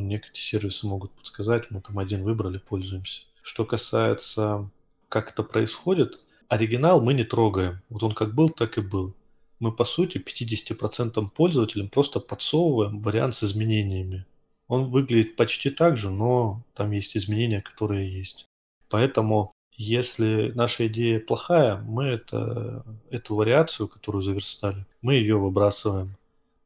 ну, 0.00 0.06
некоторые 0.06 0.40
сервисы 0.40 0.86
могут 0.86 1.12
подсказать, 1.12 1.70
мы 1.70 1.80
там 1.80 1.98
один 1.98 2.22
выбрали, 2.22 2.58
пользуемся. 2.58 3.22
Что 3.42 3.64
касается, 3.64 4.70
как 5.08 5.32
это 5.32 5.42
происходит, 5.42 6.18
оригинал 6.48 7.00
мы 7.00 7.14
не 7.14 7.24
трогаем. 7.24 7.82
Вот 7.88 8.02
он 8.02 8.14
как 8.14 8.34
был, 8.34 8.50
так 8.50 8.78
и 8.78 8.80
был. 8.80 9.14
Мы, 9.58 9.72
по 9.72 9.84
сути, 9.84 10.18
50% 10.18 11.30
пользователям 11.30 11.88
просто 11.88 12.20
подсовываем 12.20 13.00
вариант 13.00 13.36
с 13.36 13.44
изменениями. 13.44 14.26
Он 14.68 14.90
выглядит 14.90 15.36
почти 15.36 15.70
так 15.70 15.96
же, 15.96 16.10
но 16.10 16.64
там 16.74 16.92
есть 16.92 17.16
изменения, 17.16 17.60
которые 17.60 18.10
есть. 18.10 18.46
Поэтому, 18.88 19.52
если 19.72 20.52
наша 20.54 20.86
идея 20.86 21.20
плохая, 21.20 21.76
мы 21.76 22.04
это, 22.04 22.84
эту 23.10 23.34
вариацию, 23.34 23.88
которую 23.88 24.22
заверстали, 24.22 24.86
мы 25.02 25.14
ее 25.14 25.36
выбрасываем, 25.36 26.16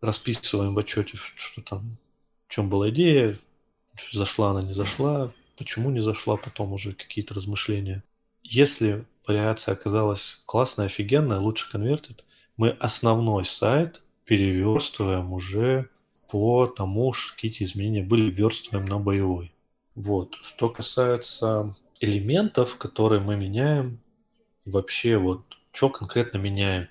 расписываем 0.01 0.75
в 0.75 0.79
отчете, 0.79 1.17
что 1.17 1.63
там 1.63 1.97
чем 2.49 2.69
была 2.69 2.91
идея, 2.91 3.39
зашла 4.13 4.51
она, 4.51 4.63
не 4.63 4.73
зашла, 4.73 5.31
почему 5.57 5.91
не 5.91 6.01
зашла, 6.01 6.37
потом 6.37 6.73
уже 6.73 6.93
какие-то 6.93 7.35
размышления. 7.35 8.03
Если 8.43 9.07
вариация 9.27 9.73
оказалась 9.73 10.43
классная, 10.47 10.87
офигенная, 10.87 11.39
лучше 11.39 11.71
конвертит, 11.71 12.25
мы 12.57 12.71
основной 12.71 13.45
сайт 13.45 14.03
переверстываем 14.25 15.33
уже 15.33 15.89
по 16.31 16.67
тому, 16.67 17.15
какие 17.37 17.65
изменения 17.65 18.03
были, 18.03 18.31
верстываем 18.31 18.87
на 18.87 18.99
боевой. 18.99 19.53
Вот. 19.95 20.37
Что 20.43 20.69
касается 20.69 21.77
элементов, 22.01 22.77
которые 22.77 23.21
мы 23.21 23.37
меняем, 23.37 24.01
вообще 24.65 25.17
вот, 25.17 25.43
что 25.73 25.91
конкретно 25.91 26.39
меняем? 26.39 26.89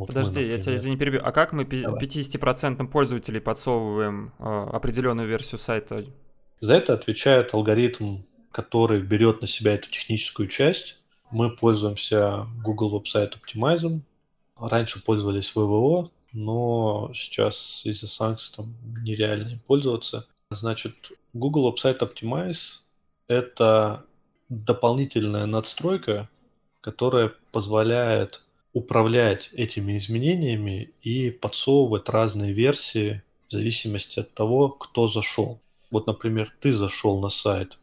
Вот 0.00 0.06
Подожди, 0.06 0.40
мы, 0.40 0.46
я 0.46 0.56
тебя 0.56 0.76
извини 0.76 0.96
перебью. 0.96 1.20
А 1.22 1.30
как 1.30 1.52
мы 1.52 1.66
Давай. 1.66 2.02
50% 2.02 2.88
пользователей 2.88 3.38
подсовываем 3.38 4.32
э, 4.38 4.44
определенную 4.72 5.28
версию 5.28 5.58
сайта? 5.58 6.06
За 6.60 6.72
это 6.72 6.94
отвечает 6.94 7.52
алгоритм, 7.52 8.22
который 8.50 9.02
берет 9.02 9.42
на 9.42 9.46
себя 9.46 9.74
эту 9.74 9.90
техническую 9.90 10.48
часть. 10.48 10.96
Мы 11.30 11.54
пользуемся 11.54 12.46
Google 12.64 12.98
Website 12.98 13.34
Optimizer. 13.34 14.00
Раньше 14.58 15.04
пользовались 15.04 15.54
ВВО, 15.54 16.10
но 16.32 17.10
сейчас 17.12 17.82
из-за 17.84 18.06
санкций 18.06 18.54
там 18.56 18.74
нереально 19.02 19.48
им 19.48 19.58
пользоваться. 19.66 20.26
Значит, 20.50 20.94
Google 21.34 21.70
Website 21.70 21.98
Optimize– 21.98 22.78
это 23.28 24.06
дополнительная 24.48 25.44
надстройка, 25.44 26.30
которая 26.80 27.34
позволяет 27.52 28.40
управлять 28.72 29.50
этими 29.52 29.96
изменениями 29.96 30.90
и 31.02 31.30
подсовывать 31.30 32.08
разные 32.08 32.52
версии 32.52 33.22
в 33.48 33.52
зависимости 33.52 34.20
от 34.20 34.32
того, 34.32 34.68
кто 34.68 35.08
зашел. 35.08 35.60
Вот, 35.90 36.06
например, 36.06 36.54
ты 36.60 36.72
зашел 36.72 37.20
на 37.20 37.28
сайт, 37.28 37.78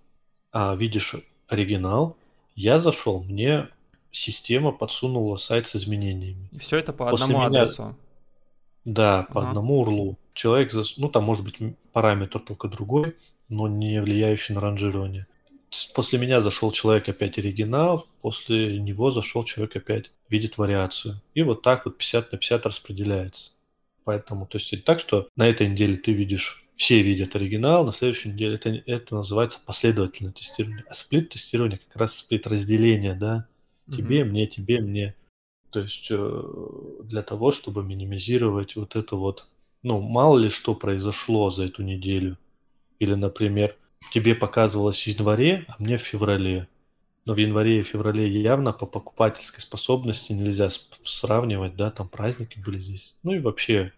а 0.52 0.76
видишь 0.76 1.16
оригинал, 1.48 2.16
я 2.56 2.80
зашел, 2.80 3.22
мне 3.22 3.68
система 4.12 4.72
подсунула 4.72 5.36
сайт 5.38 5.68
с 5.68 5.76
изменениями. 5.76 6.50
И 6.52 6.60
все 6.60 6.78
это 6.78 6.94
по 6.94 7.10
После 7.10 7.26
одному 7.26 7.50
меня... 7.50 7.62
адресу. 7.62 7.96
Да, 8.86 9.28
по 9.34 9.42
ага. 9.42 9.50
одному 9.50 9.84
URL. 9.84 10.16
Человек, 10.34 10.72
зас... 10.72 10.98
ну 10.98 11.10
там 11.10 11.24
может 11.26 11.44
быть 11.44 11.58
параметр 11.92 12.40
только 12.40 12.70
другой, 12.70 13.16
но 13.50 13.68
не 13.68 14.02
влияющий 14.02 14.56
на 14.56 14.62
ранжирование. 14.62 15.28
После 15.94 16.18
меня 16.18 16.40
зашел 16.40 16.72
человек 16.72 17.10
опять 17.10 17.38
оригинал, 17.38 18.08
после 18.22 18.80
него 18.80 19.12
зашел 19.12 19.44
человек 19.44 19.76
опять 19.76 20.12
видит 20.30 20.58
вариацию. 20.58 21.22
И 21.34 21.42
вот 21.42 21.62
так 21.62 21.86
вот 21.86 21.98
50 21.98 22.32
на 22.32 22.38
50 22.38 22.66
распределяется. 22.66 23.52
Поэтому, 24.04 24.46
то 24.48 24.58
есть 24.58 24.72
это 24.74 24.84
так, 24.84 25.00
что 25.00 25.28
на 25.36 25.48
этой 25.48 25.68
неделе 25.68 25.98
ты 25.98 26.14
видишь, 26.14 26.66
все 26.76 27.02
видят 27.02 27.36
оригинал, 27.36 27.86
на 27.86 27.92
следующей 27.92 28.30
неделе 28.30 28.56
это, 28.56 28.70
это 28.70 29.16
называется 29.16 29.60
последовательное 29.66 30.32
тестирование. 30.32 30.86
А 30.88 30.94
сплит-тестирование 30.94 31.80
как 31.80 31.96
раз 31.98 32.18
сплит-разделение, 32.18 33.16
да, 33.16 33.48
тебе, 33.92 34.22
mm-hmm. 34.22 34.26
мне, 34.26 34.48
тебе, 34.48 34.82
мне. 34.82 35.16
То 35.72 35.82
есть 35.82 36.08
э, 36.10 36.44
для 37.04 37.24
того, 37.24 37.52
чтобы 37.52 37.84
минимизировать 37.84 38.76
вот 38.76 38.96
это 38.96 39.16
вот, 39.16 39.48
ну, 39.84 40.00
мало 40.00 40.38
ли 40.38 40.50
что 40.50 40.76
произошло 40.76 41.50
за 41.50 41.66
эту 41.66 41.84
неделю. 41.84 42.38
Или, 43.00 43.16
например, 43.16 43.76
тебе 44.14 44.36
показывалось 44.36 45.04
в 45.04 45.08
январе, 45.08 45.66
а 45.68 45.76
мне 45.80 45.98
в 45.98 46.02
феврале. 46.02 46.68
Но 47.28 47.34
в 47.34 47.38
январе 47.40 47.82
и 47.82 47.84
феврале 47.84 48.26
явно 48.26 48.72
по 48.72 48.86
покупательской 48.86 49.60
способности 49.60 50.32
нельзя 50.32 50.70
сравнивать, 50.70 51.76
да, 51.76 51.92
там 51.92 52.08
праздники 52.08 52.58
были 52.58 52.80
здесь. 52.80 53.18
Ну 53.22 53.34
и 53.34 53.40
вообще 53.40 53.92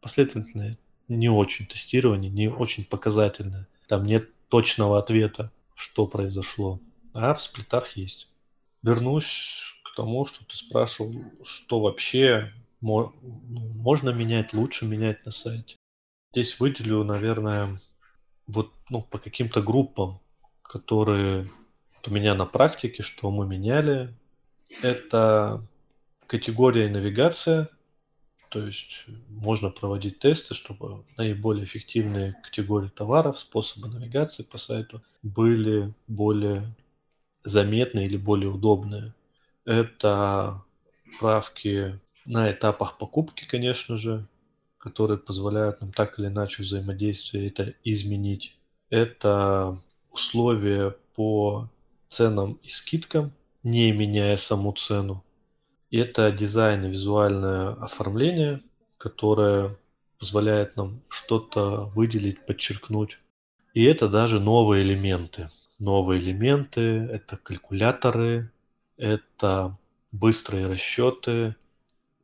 последовательное 0.00 0.78
не 1.06 1.28
очень 1.28 1.66
тестирование, 1.66 2.30
не 2.30 2.48
очень 2.48 2.86
показательное. 2.86 3.68
Там 3.86 4.06
нет 4.06 4.30
точного 4.48 4.98
ответа, 4.98 5.52
что 5.74 6.06
произошло. 6.06 6.80
А 7.12 7.34
в 7.34 7.42
сплитах 7.42 7.98
есть. 7.98 8.28
Вернусь 8.82 9.60
к 9.82 9.94
тому, 9.94 10.24
что 10.24 10.42
ты 10.46 10.56
спрашивал, 10.56 11.12
что 11.42 11.80
вообще 11.80 12.50
можно 12.80 14.08
менять, 14.08 14.54
лучше 14.54 14.86
менять 14.86 15.26
на 15.26 15.32
сайте. 15.32 15.76
Здесь 16.32 16.58
выделю, 16.58 17.04
наверное, 17.04 17.78
вот 18.46 18.72
ну, 18.88 19.02
по 19.02 19.18
каким-то 19.18 19.60
группам, 19.60 20.18
которые 20.62 21.50
у 22.06 22.10
меня 22.10 22.34
на 22.34 22.46
практике, 22.46 23.02
что 23.02 23.30
мы 23.30 23.46
меняли, 23.46 24.14
это 24.82 25.64
категория 26.26 26.88
навигация, 26.88 27.68
то 28.48 28.64
есть 28.64 29.04
можно 29.28 29.70
проводить 29.70 30.20
тесты, 30.20 30.54
чтобы 30.54 31.04
наиболее 31.16 31.64
эффективные 31.64 32.36
категории 32.44 32.88
товаров, 32.88 33.38
способы 33.38 33.88
навигации 33.88 34.42
по 34.42 34.58
сайту 34.58 35.02
были 35.22 35.92
более 36.06 36.74
заметные 37.42 38.06
или 38.06 38.16
более 38.16 38.50
удобные. 38.50 39.14
Это 39.64 40.62
правки 41.18 41.98
на 42.24 42.50
этапах 42.50 42.98
покупки, 42.98 43.44
конечно 43.44 43.96
же, 43.96 44.26
которые 44.78 45.18
позволяют 45.18 45.80
нам 45.80 45.92
так 45.92 46.18
или 46.18 46.26
иначе 46.26 46.62
взаимодействие 46.62 47.48
это 47.48 47.74
изменить. 47.84 48.56
Это 48.90 49.78
условия 50.10 50.94
по 51.16 51.68
ценам 52.14 52.58
и 52.62 52.68
скидкам, 52.68 53.32
не 53.62 53.92
меняя 53.92 54.36
саму 54.36 54.72
цену. 54.72 55.24
И 55.90 55.98
это 55.98 56.30
дизайн 56.32 56.84
и 56.84 56.90
визуальное 56.90 57.72
оформление, 57.72 58.62
которое 58.98 59.76
позволяет 60.18 60.76
нам 60.76 61.02
что-то 61.08 61.90
выделить, 61.94 62.46
подчеркнуть. 62.46 63.18
И 63.74 63.84
это 63.84 64.08
даже 64.08 64.40
новые 64.40 64.84
элементы. 64.84 65.50
Новые 65.78 66.20
элементы– 66.20 66.80
это 67.12 67.36
калькуляторы, 67.36 68.50
это 68.96 69.76
быстрые 70.12 70.66
расчеты, 70.66 71.56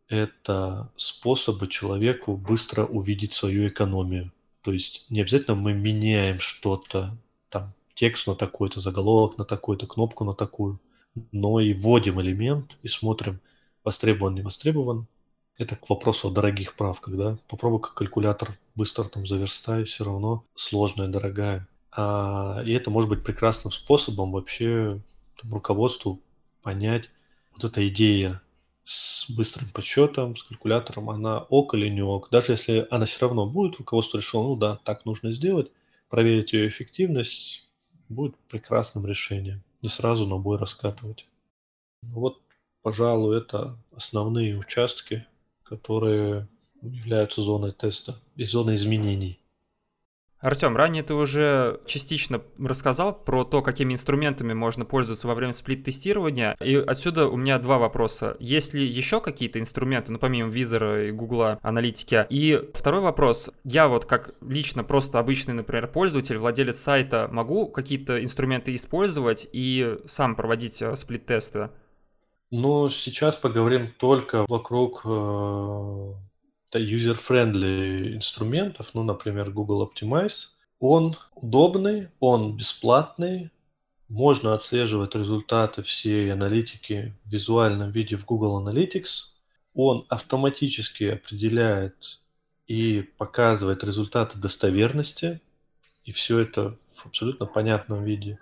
это 0.08 0.90
способы 0.96 1.66
человеку 1.66 2.36
быстро 2.36 2.84
увидеть 2.86 3.32
свою 3.32 3.68
экономию. 3.68 4.32
То 4.62 4.72
есть 4.72 5.06
не 5.10 5.20
обязательно 5.20 5.56
мы 5.56 5.72
меняем 5.72 6.38
что-то, 6.38 7.16
там, 7.48 7.74
текст 7.94 8.26
на 8.26 8.34
такой-то, 8.34 8.80
заголовок 8.80 9.38
на 9.38 9.44
такой-то, 9.44 9.86
кнопку 9.86 10.24
на 10.24 10.34
такую, 10.34 10.80
но 11.32 11.60
и 11.60 11.74
вводим 11.74 12.20
элемент 12.20 12.76
и 12.82 12.88
смотрим, 12.88 13.40
востребован, 13.84 14.34
не 14.34 14.42
востребован. 14.42 15.06
Это 15.58 15.76
к 15.76 15.90
вопросу 15.90 16.28
о 16.28 16.30
дорогих 16.30 16.74
правках, 16.74 17.16
да. 17.16 17.38
Попробуй 17.48 17.80
как 17.80 17.94
калькулятор 17.94 18.58
быстро 18.74 19.04
там 19.04 19.26
заверстай, 19.26 19.84
все 19.84 20.04
равно 20.04 20.44
сложная, 20.54 21.08
дорогая. 21.08 21.68
А, 21.92 22.62
и 22.64 22.72
это 22.72 22.90
может 22.90 23.10
быть 23.10 23.24
прекрасным 23.24 23.72
способом 23.72 24.32
вообще 24.32 25.00
там, 25.40 25.52
руководству 25.52 26.22
понять 26.62 27.10
вот 27.52 27.64
эта 27.64 27.86
идея 27.88 28.40
с 28.84 29.30
быстрым 29.30 29.68
подсчетом, 29.68 30.36
с 30.36 30.42
калькулятором, 30.42 31.10
она 31.10 31.40
ок 31.40 31.74
или 31.74 31.88
не 31.88 32.02
ок. 32.02 32.28
Даже 32.30 32.52
если 32.52 32.86
она 32.90 33.04
все 33.04 33.26
равно 33.26 33.46
будет, 33.46 33.76
руководство 33.76 34.18
решило, 34.18 34.42
ну 34.44 34.56
да, 34.56 34.80
так 34.84 35.04
нужно 35.04 35.32
сделать, 35.32 35.70
проверить 36.08 36.52
ее 36.52 36.68
эффективность, 36.68 37.69
будет 38.10 38.36
прекрасным 38.48 39.06
решением. 39.06 39.62
Не 39.82 39.88
сразу 39.88 40.26
на 40.26 40.36
бой 40.36 40.58
раскатывать. 40.58 41.26
Ну 42.02 42.20
вот, 42.20 42.40
пожалуй, 42.82 43.38
это 43.38 43.78
основные 43.92 44.58
участки, 44.58 45.26
которые 45.62 46.46
являются 46.82 47.42
зоной 47.42 47.72
теста 47.72 48.20
и 48.36 48.44
зоной 48.44 48.74
изменений. 48.74 49.39
Артем, 50.40 50.74
ранее 50.74 51.02
ты 51.02 51.12
уже 51.12 51.80
частично 51.84 52.40
рассказал 52.58 53.14
про 53.14 53.44
то, 53.44 53.60
какими 53.60 53.92
инструментами 53.92 54.54
можно 54.54 54.86
пользоваться 54.86 55.28
во 55.28 55.34
время 55.34 55.52
сплит-тестирования. 55.52 56.56
И 56.60 56.76
отсюда 56.76 57.28
у 57.28 57.36
меня 57.36 57.58
два 57.58 57.78
вопроса. 57.78 58.36
Есть 58.40 58.72
ли 58.72 58.86
еще 58.86 59.20
какие-то 59.20 59.60
инструменты, 59.60 60.12
ну, 60.12 60.18
помимо 60.18 60.50
визора 60.50 61.08
и 61.08 61.10
гугла 61.10 61.58
аналитики? 61.62 62.26
И 62.30 62.70
второй 62.72 63.02
вопрос. 63.02 63.50
Я 63.64 63.88
вот 63.88 64.06
как 64.06 64.34
лично 64.40 64.82
просто 64.82 65.18
обычный, 65.18 65.52
например, 65.52 65.88
пользователь, 65.88 66.38
владелец 66.38 66.78
сайта, 66.78 67.28
могу 67.30 67.66
какие-то 67.68 68.22
инструменты 68.22 68.74
использовать 68.74 69.46
и 69.52 69.98
сам 70.06 70.36
проводить 70.36 70.80
э, 70.80 70.96
сплит-тесты? 70.96 71.68
Ну, 72.50 72.88
сейчас 72.88 73.36
поговорим 73.36 73.92
только 73.98 74.46
вокруг 74.48 75.02
э, 75.04 76.12
user-friendly 76.78 78.16
инструментов, 78.16 78.90
ну, 78.94 79.02
например, 79.02 79.50
Google 79.50 79.88
Optimize, 79.88 80.48
он 80.78 81.16
удобный, 81.34 82.08
он 82.20 82.56
бесплатный, 82.56 83.50
можно 84.08 84.54
отслеживать 84.54 85.14
результаты 85.14 85.82
всей 85.82 86.32
аналитики 86.32 87.14
в 87.24 87.30
визуальном 87.30 87.92
виде 87.92 88.16
в 88.16 88.24
Google 88.24 88.66
Analytics. 88.66 89.28
Он 89.72 90.04
автоматически 90.08 91.04
определяет 91.04 92.20
и 92.66 93.08
показывает 93.18 93.84
результаты 93.84 94.38
достоверности, 94.38 95.40
и 96.04 96.12
все 96.12 96.40
это 96.40 96.76
в 96.96 97.06
абсолютно 97.06 97.46
понятном 97.46 98.02
виде. 98.02 98.40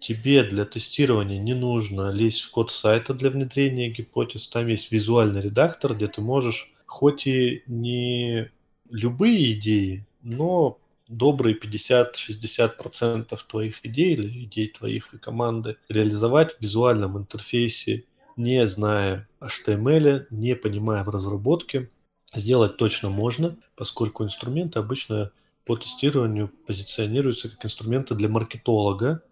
Тебе 0.00 0.42
для 0.42 0.64
тестирования 0.64 1.38
не 1.38 1.54
нужно 1.54 2.10
лезть 2.10 2.40
в 2.40 2.50
код 2.50 2.72
сайта 2.72 3.12
для 3.12 3.28
внедрения 3.28 3.90
гипотез. 3.90 4.48
Там 4.48 4.68
есть 4.68 4.90
визуальный 4.90 5.42
редактор, 5.42 5.94
где 5.94 6.08
ты 6.08 6.22
можешь 6.22 6.72
хоть 6.90 7.28
и 7.28 7.62
не 7.68 8.50
любые 8.90 9.52
идеи, 9.52 10.08
но 10.22 10.80
добрые 11.06 11.56
50-60% 11.56 13.38
твоих 13.48 13.86
идей 13.86 14.14
или 14.14 14.44
идей 14.44 14.66
твоих 14.68 15.14
и 15.14 15.18
команды 15.18 15.76
реализовать 15.88 16.56
в 16.56 16.60
визуальном 16.60 17.16
интерфейсе, 17.16 18.06
не 18.36 18.66
зная 18.66 19.28
HTML, 19.40 20.26
не 20.30 20.56
понимая 20.56 21.04
в 21.04 21.10
разработке, 21.10 21.90
сделать 22.34 22.76
точно 22.76 23.08
можно, 23.08 23.56
поскольку 23.76 24.24
инструменты 24.24 24.80
обычно 24.80 25.30
по 25.64 25.76
тестированию 25.76 26.50
позиционируются 26.66 27.50
как 27.50 27.64
инструменты 27.64 28.16
для 28.16 28.28
маркетолога. 28.28 29.22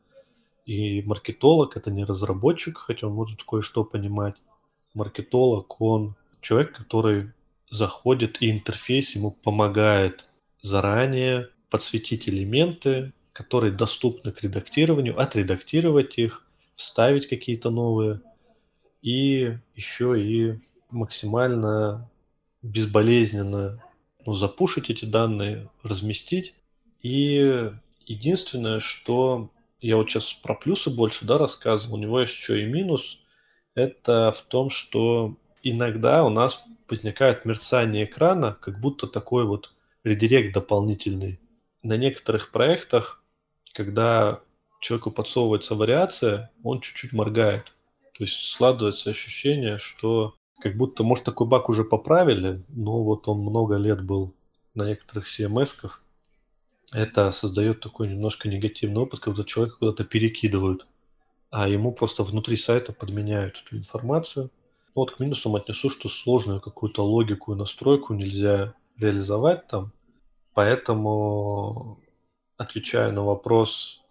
И 0.65 1.03
маркетолог– 1.03 1.77
это 1.77 1.91
не 1.91 2.05
разработчик, 2.05 2.79
хотя 2.79 3.09
он 3.09 3.15
может 3.15 3.43
кое-что 3.43 3.83
понимать. 3.83 4.37
Маркетолог, 4.95 5.81
он 5.81 6.15
человек, 6.41 6.73
который 6.73 7.33
заходит, 7.71 8.41
и 8.41 8.51
интерфейс 8.51 9.15
ему 9.15 9.31
помогает 9.31 10.27
заранее 10.63 11.51
подсветить 11.71 12.29
элементы, 12.29 13.13
которые 13.33 13.73
доступны 13.73 14.33
к 14.33 14.43
редактированию, 14.43 15.19
отредактировать 15.21 16.19
их, 16.19 16.47
вставить 16.75 17.29
какие-то 17.29 17.71
новые 17.71 18.21
и 19.03 19.59
еще 19.75 20.21
и 20.21 20.61
максимально 20.91 22.11
безболезненно 22.63 23.83
ну, 24.25 24.33
запушить 24.33 24.91
эти 24.91 25.05
данные, 25.05 25.71
разместить. 25.83 26.55
И 27.03 27.71
единственное, 28.07 28.81
что 28.81 29.51
я 29.81 29.97
вот 29.97 30.11
сейчас 30.11 30.33
про 30.33 30.55
плюсы 30.55 30.91
больше 30.91 31.25
да, 31.25 31.39
рассказывал, 31.39 31.95
у 31.95 31.99
него 31.99 32.21
есть 32.21 32.35
еще 32.35 32.63
и 32.63 32.67
минус, 32.67 33.21
это 33.75 34.35
в 34.37 34.43
том, 34.43 34.71
что 34.71 35.37
иногда 35.71 36.25
у 36.25 36.29
нас 36.29 36.65
возникает 36.89 37.45
мерцание 37.45 38.05
экрана, 38.05 38.57
как 38.61 38.81
будто 38.81 39.07
такой 39.07 39.45
вот 39.45 39.73
редирект 40.05 40.55
дополнительный. 40.55 41.41
На 41.83 41.97
некоторых 41.97 42.51
проектах, 42.51 43.23
когда 43.73 44.41
человеку 44.81 45.11
подсовывается 45.11 45.75
вариация, 45.75 46.51
он 46.63 46.81
чуть-чуть 46.81 47.13
моргает. 47.13 47.73
То 48.17 48.25
есть 48.25 48.51
складывается 48.51 49.11
ощущение, 49.11 49.79
что 49.79 50.35
как 50.61 50.77
будто, 50.77 51.05
может, 51.05 51.25
такой 51.25 51.47
баг 51.47 51.69
уже 51.69 51.85
поправили, 51.85 52.65
но 52.69 53.03
вот 53.05 53.29
он 53.29 53.41
много 53.41 53.77
лет 53.77 54.03
был 54.03 54.35
на 54.75 54.89
некоторых 54.89 55.27
CMS-ках. 55.27 56.03
Это 56.93 57.31
создает 57.31 57.81
такой 57.81 58.09
немножко 58.09 58.49
негативный 58.49 59.03
опыт, 59.03 59.21
когда 59.21 59.45
человека 59.45 59.77
куда-то 59.79 60.05
перекидывают, 60.05 60.87
а 61.51 61.69
ему 61.69 61.93
просто 61.93 62.25
внутри 62.25 62.57
сайта 62.57 62.93
подменяют 62.93 63.63
эту 63.65 63.77
информацию. 63.77 64.51
Ну, 64.99 65.03
вот 65.03 65.13
к 65.13 65.21
минусам 65.21 65.55
отнесу, 65.55 65.91
что 65.91 66.09
сложную 66.09 66.61
какую-то 66.61 67.05
логику 67.05 67.53
и 67.53 67.57
настройку 67.57 68.15
нельзя 68.15 68.75
реализовать 68.97 69.69
там. 69.69 69.93
Поэтому, 70.55 72.01
отвечая 72.57 73.13
на 73.13 73.23
вопрос, 73.23 74.03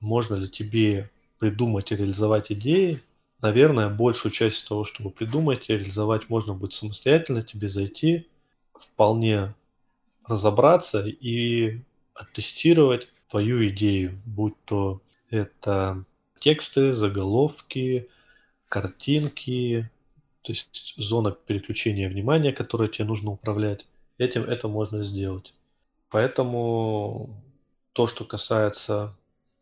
можно 0.00 0.34
ли 0.34 0.50
тебе 0.50 1.10
придумать 1.38 1.92
и 1.92 1.96
реализовать 1.96 2.52
идеи, 2.52 3.02
наверное, 3.40 3.88
большую 3.88 4.32
часть 4.32 4.68
того, 4.68 4.84
чтобы 4.84 5.08
придумать 5.08 5.70
и 5.70 5.72
реализовать, 5.72 6.28
можно 6.28 6.52
будет 6.52 6.74
самостоятельно 6.74 7.42
тебе 7.42 7.70
зайти, 7.70 8.28
вполне 8.74 9.54
разобраться 10.26 11.06
и 11.06 11.80
оттестировать 12.12 13.08
твою 13.30 13.66
идею, 13.70 14.20
будь 14.26 14.62
то 14.66 15.00
это 15.30 16.04
тексты, 16.38 16.92
заголовки, 16.92 18.10
картинки, 18.68 19.90
то 20.42 20.52
есть 20.52 20.94
зона 20.96 21.30
переключения 21.32 22.08
внимания, 22.08 22.52
которой 22.52 22.88
тебе 22.88 23.04
нужно 23.04 23.30
управлять. 23.30 23.86
Этим 24.18 24.42
это 24.42 24.68
можно 24.68 25.02
сделать. 25.02 25.54
Поэтому 26.10 27.30
то, 27.92 28.06
что 28.06 28.24
касается 28.24 29.16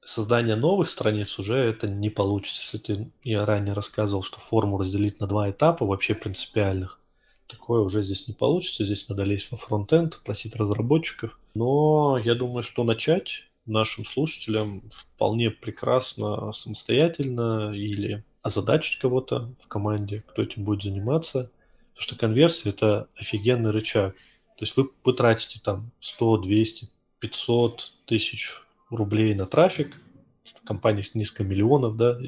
создания 0.04 0.56
новых 0.56 0.88
страниц, 0.88 1.38
уже 1.38 1.56
это 1.56 1.86
не 1.88 2.10
получится. 2.10 2.60
Если 2.62 2.78
ты, 2.78 3.10
я 3.22 3.44
ранее 3.44 3.74
рассказывал, 3.74 4.22
что 4.22 4.40
форму 4.40 4.78
разделить 4.78 5.20
на 5.20 5.26
два 5.26 5.50
этапа 5.50 5.86
вообще 5.86 6.14
принципиальных, 6.14 6.98
такое 7.46 7.80
уже 7.82 8.02
здесь 8.02 8.26
не 8.26 8.34
получится. 8.34 8.84
Здесь 8.84 9.08
надо 9.08 9.24
лезть 9.24 9.52
во 9.52 9.58
фронтенд, 9.58 10.20
просить 10.24 10.56
разработчиков. 10.56 11.38
Но 11.54 12.18
я 12.18 12.34
думаю, 12.34 12.62
что 12.62 12.84
начать 12.84 13.44
нашим 13.66 14.04
слушателям 14.04 14.82
вполне 14.90 15.50
прекрасно 15.50 16.52
самостоятельно 16.52 17.72
или 17.74 18.24
озадачить 18.42 18.98
кого-то 18.98 19.54
в 19.58 19.68
команде, 19.68 20.24
кто 20.28 20.42
этим 20.42 20.64
будет 20.64 20.82
заниматься. 20.82 21.50
Потому 21.92 22.02
что 22.02 22.16
конверсия– 22.16 22.68
это 22.70 23.08
офигенный 23.16 23.70
рычаг. 23.70 24.14
То 24.56 24.64
есть 24.64 24.76
вы 24.76 24.84
потратите 24.84 25.60
там 25.62 25.90
100, 26.00 26.38
200, 26.38 26.88
500 27.20 27.92
тысяч 28.06 28.52
рублей 28.90 29.34
на 29.34 29.46
трафик, 29.46 29.96
в 30.44 30.66
компаниях 30.66 31.14
несколько 31.14 31.44
миллионов, 31.44 31.96
да, 31.96 32.18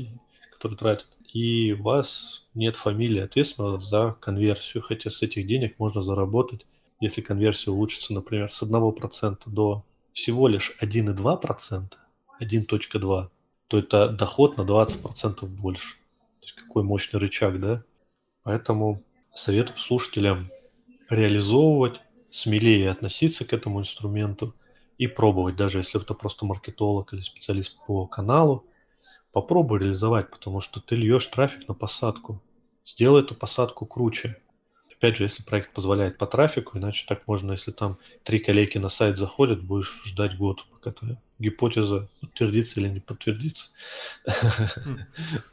которые 0.52 0.78
тратят, 0.78 1.08
и 1.32 1.72
у 1.72 1.82
вас 1.82 2.46
нет 2.54 2.76
фамилии 2.76 3.20
ответственного 3.20 3.80
за 3.80 4.16
конверсию, 4.20 4.82
хотя 4.82 5.10
с 5.10 5.22
этих 5.22 5.46
денег 5.46 5.78
можно 5.78 6.02
заработать, 6.02 6.66
если 7.00 7.20
конверсия 7.20 7.70
улучшится, 7.70 8.12
например, 8.12 8.50
с 8.50 8.62
1% 8.62 9.38
до 9.46 9.84
всего 10.12 10.46
лишь 10.46 10.76
1,2%, 10.80 11.92
1.2, 12.40 13.28
то 13.68 13.78
это 13.78 14.08
доход 14.08 14.56
на 14.56 14.62
20% 14.62 15.46
больше. 15.46 15.96
То 16.42 16.46
есть 16.46 16.56
какой 16.56 16.82
мощный 16.82 17.20
рычаг, 17.20 17.60
да? 17.60 17.84
Поэтому 18.42 19.04
советую 19.32 19.78
слушателям 19.78 20.50
реализовывать, 21.08 22.00
смелее 22.30 22.90
относиться 22.90 23.44
к 23.44 23.52
этому 23.52 23.78
инструменту 23.78 24.52
и 24.98 25.06
пробовать, 25.06 25.54
даже 25.54 25.78
если 25.78 26.02
это 26.02 26.14
просто 26.14 26.44
маркетолог 26.44 27.12
или 27.12 27.20
специалист 27.20 27.78
по 27.86 28.08
каналу, 28.08 28.66
попробуй 29.30 29.78
реализовать, 29.78 30.30
потому 30.30 30.60
что 30.60 30.80
ты 30.80 30.96
льешь 30.96 31.28
трафик 31.28 31.68
на 31.68 31.74
посадку. 31.74 32.42
Сделай 32.84 33.22
эту 33.22 33.36
посадку 33.36 33.86
круче. 33.86 34.36
Опять 35.02 35.16
же, 35.16 35.24
если 35.24 35.42
проект 35.42 35.72
позволяет 35.72 36.16
по 36.16 36.28
трафику, 36.28 36.78
иначе 36.78 37.04
так 37.08 37.26
можно, 37.26 37.50
если 37.50 37.72
там 37.72 37.98
три 38.22 38.38
коллеги 38.38 38.78
на 38.78 38.88
сайт 38.88 39.18
заходят, 39.18 39.60
будешь 39.60 40.00
ждать 40.04 40.36
год, 40.36 40.64
пока 40.70 40.92
твоя 40.92 41.16
гипотеза 41.40 42.08
подтвердится 42.20 42.78
или 42.78 42.88
не 42.88 43.00
подтвердится. 43.00 43.70
Хм. 44.24 44.98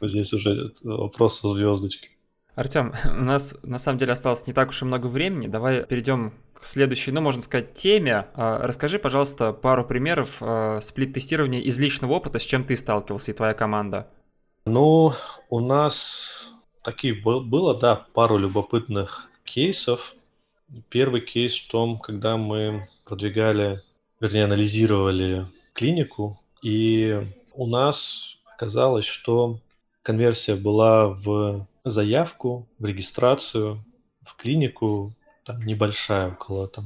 Здесь 0.02 0.32
уже 0.32 0.72
вопрос 0.84 1.40
со 1.40 1.52
звездочкой. 1.52 2.10
Артем, 2.54 2.94
у 3.06 3.24
нас 3.24 3.58
на 3.64 3.78
самом 3.78 3.98
деле 3.98 4.12
осталось 4.12 4.46
не 4.46 4.52
так 4.52 4.68
уж 4.68 4.82
и 4.82 4.84
много 4.84 5.08
времени. 5.08 5.48
Давай 5.48 5.82
перейдем 5.82 6.34
к 6.54 6.64
следующей, 6.64 7.10
ну, 7.10 7.20
можно 7.20 7.42
сказать, 7.42 7.74
теме. 7.74 8.28
А, 8.34 8.64
расскажи, 8.64 9.00
пожалуйста, 9.00 9.52
пару 9.52 9.84
примеров 9.84 10.36
а, 10.40 10.78
сплит-тестирования 10.80 11.60
из 11.60 11.76
личного 11.80 12.12
опыта, 12.12 12.38
с 12.38 12.44
чем 12.44 12.62
ты 12.62 12.76
сталкивался 12.76 13.32
и 13.32 13.34
твоя 13.34 13.54
команда. 13.54 14.06
Ну, 14.64 15.12
у 15.48 15.58
нас 15.58 16.52
такие 16.84 17.14
было, 17.14 17.76
да, 17.76 18.06
пару 18.14 18.38
любопытных 18.38 19.26
кейсов. 19.50 20.14
Первый 20.88 21.20
кейс 21.20 21.56
в 21.56 21.68
том, 21.68 21.98
когда 21.98 22.36
мы 22.36 22.88
продвигали, 23.04 23.82
вернее, 24.20 24.44
анализировали 24.44 25.46
клинику, 25.72 26.40
и 26.62 27.26
у 27.54 27.66
нас 27.66 28.38
оказалось, 28.54 29.06
что 29.06 29.58
конверсия 30.02 30.54
была 30.54 31.08
в 31.08 31.66
заявку, 31.84 32.68
в 32.78 32.84
регистрацию, 32.84 33.84
в 34.22 34.36
клинику 34.36 35.12
там 35.44 35.62
небольшая, 35.62 36.28
около 36.28 36.68
там 36.68 36.84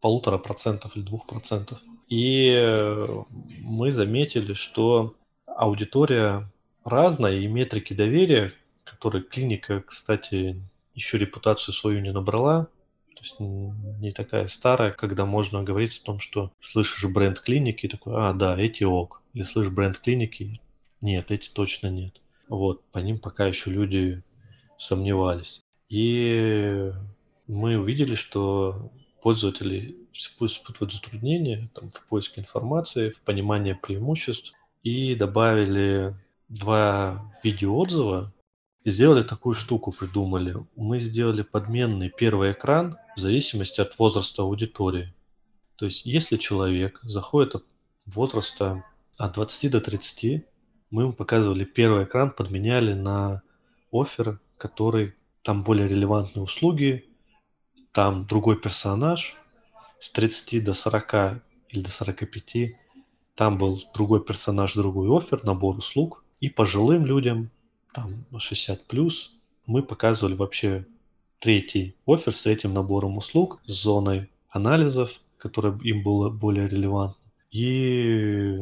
полутора 0.00 0.38
процентов 0.38 0.96
или 0.96 1.02
двух 1.02 1.26
процентов. 1.26 1.78
И 2.08 2.52
э, 2.54 3.22
мы 3.62 3.90
заметили, 3.90 4.54
что 4.54 5.14
аудитория 5.46 6.48
разная, 6.84 7.38
и 7.38 7.46
метрики 7.46 7.94
доверия, 7.94 8.52
которые 8.84 9.22
клиника, 9.22 9.80
кстати, 9.80 10.60
еще 10.94 11.18
репутацию 11.18 11.74
свою 11.74 12.00
не 12.00 12.12
набрала, 12.12 12.68
то 13.14 13.22
есть 13.22 13.36
не 13.38 14.10
такая 14.10 14.46
старая, 14.48 14.90
когда 14.90 15.26
можно 15.26 15.62
говорить 15.62 16.00
о 16.00 16.04
том, 16.04 16.18
что 16.18 16.52
слышишь 16.60 17.08
бренд 17.10 17.40
клиники, 17.40 17.88
такой, 17.88 18.14
а, 18.16 18.32
да, 18.32 18.58
эти 18.58 18.84
ок. 18.84 19.22
Или 19.32 19.44
слышишь 19.44 19.72
бренд 19.72 19.98
клиники, 19.98 20.60
нет, 21.00 21.30
эти 21.30 21.48
точно 21.48 21.88
нет. 21.88 22.20
Вот, 22.48 22.84
по 22.90 22.98
ним 22.98 23.18
пока 23.18 23.46
еще 23.46 23.70
люди 23.70 24.22
сомневались. 24.76 25.60
И 25.88 26.90
мы 27.46 27.78
увидели, 27.78 28.14
что 28.14 28.90
пользователи 29.22 29.96
испытывают 30.12 30.92
затруднения 30.92 31.70
там, 31.74 31.90
в 31.90 32.04
поиске 32.06 32.40
информации, 32.40 33.10
в 33.10 33.20
понимании 33.20 33.74
преимуществ, 33.74 34.52
и 34.82 35.14
добавили 35.14 36.14
два 36.48 37.32
видеоотзыва 37.42 38.32
и 38.84 38.90
сделали 38.90 39.22
такую 39.22 39.54
штуку, 39.54 39.92
придумали. 39.92 40.56
Мы 40.76 40.98
сделали 40.98 41.42
подменный 41.42 42.10
первый 42.10 42.52
экран 42.52 42.98
в 43.16 43.20
зависимости 43.20 43.80
от 43.80 43.98
возраста 43.98 44.42
аудитории. 44.42 45.14
То 45.76 45.86
есть, 45.86 46.04
если 46.04 46.36
человек 46.36 47.00
заходит 47.02 47.54
от 47.54 47.64
возраста 48.06 48.84
от 49.16 49.34
20 49.34 49.70
до 49.70 49.80
30, 49.80 50.44
мы 50.90 51.02
ему 51.02 51.12
показывали 51.12 51.64
первый 51.64 52.04
экран, 52.04 52.30
подменяли 52.30 52.92
на 52.92 53.42
офер, 53.92 54.40
который 54.58 55.14
там 55.42 55.62
более 55.64 55.88
релевантные 55.88 56.42
услуги, 56.42 57.08
там 57.92 58.26
другой 58.26 58.56
персонаж, 58.56 59.36
с 59.98 60.10
30 60.10 60.64
до 60.64 60.74
40 60.74 61.42
или 61.68 61.82
до 61.82 61.90
45. 61.90 62.74
Там 63.34 63.58
был 63.58 63.82
другой 63.94 64.24
персонаж, 64.24 64.74
другой 64.74 65.16
офер, 65.16 65.44
набор 65.44 65.76
услуг. 65.76 66.24
И 66.40 66.48
пожилым 66.48 67.06
людям, 67.06 67.50
там 67.92 68.24
60 68.36 68.84
плюс, 68.86 69.32
мы 69.66 69.82
показывали 69.82 70.34
вообще 70.34 70.86
третий 71.38 71.96
офер 72.06 72.34
с 72.34 72.46
этим 72.46 72.72
набором 72.72 73.16
услуг, 73.16 73.60
с 73.66 73.72
зоной 73.72 74.30
анализов, 74.50 75.20
которая 75.38 75.76
им 75.80 76.02
было 76.02 76.30
более 76.30 76.68
релевантна. 76.68 77.16
И 77.50 78.60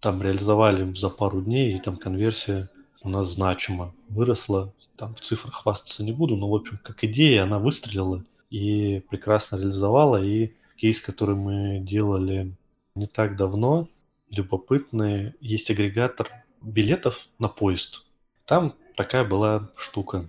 там 0.00 0.22
реализовали 0.22 0.94
за 0.94 1.10
пару 1.10 1.42
дней, 1.42 1.76
и 1.76 1.80
там 1.80 1.96
конверсия 1.96 2.70
у 3.02 3.08
нас 3.08 3.32
значимо 3.32 3.94
выросла. 4.08 4.72
Там 4.96 5.14
в 5.14 5.20
цифрах 5.20 5.54
хвастаться 5.54 6.02
не 6.02 6.12
буду, 6.12 6.36
но, 6.36 6.48
в 6.48 6.54
общем, 6.54 6.78
как 6.82 7.04
идея 7.04 7.42
она 7.44 7.58
выстрелила 7.58 8.24
и 8.50 9.02
прекрасно 9.10 9.56
реализовала. 9.56 10.22
И 10.22 10.52
кейс, 10.76 11.00
который 11.00 11.34
мы 11.34 11.80
делали 11.80 12.54
не 12.94 13.06
так 13.06 13.36
давно, 13.36 13.88
любопытный, 14.30 15.34
есть 15.40 15.70
агрегатор 15.70 16.30
билетов 16.62 17.28
на 17.38 17.48
поезд. 17.48 18.06
Там 18.50 18.74
такая 18.96 19.22
была 19.22 19.70
штука. 19.76 20.28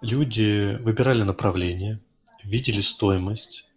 Люди 0.00 0.76
выбирали 0.82 1.24
направление, 1.24 1.98
видели 2.44 2.80
стоимость, 2.80 3.68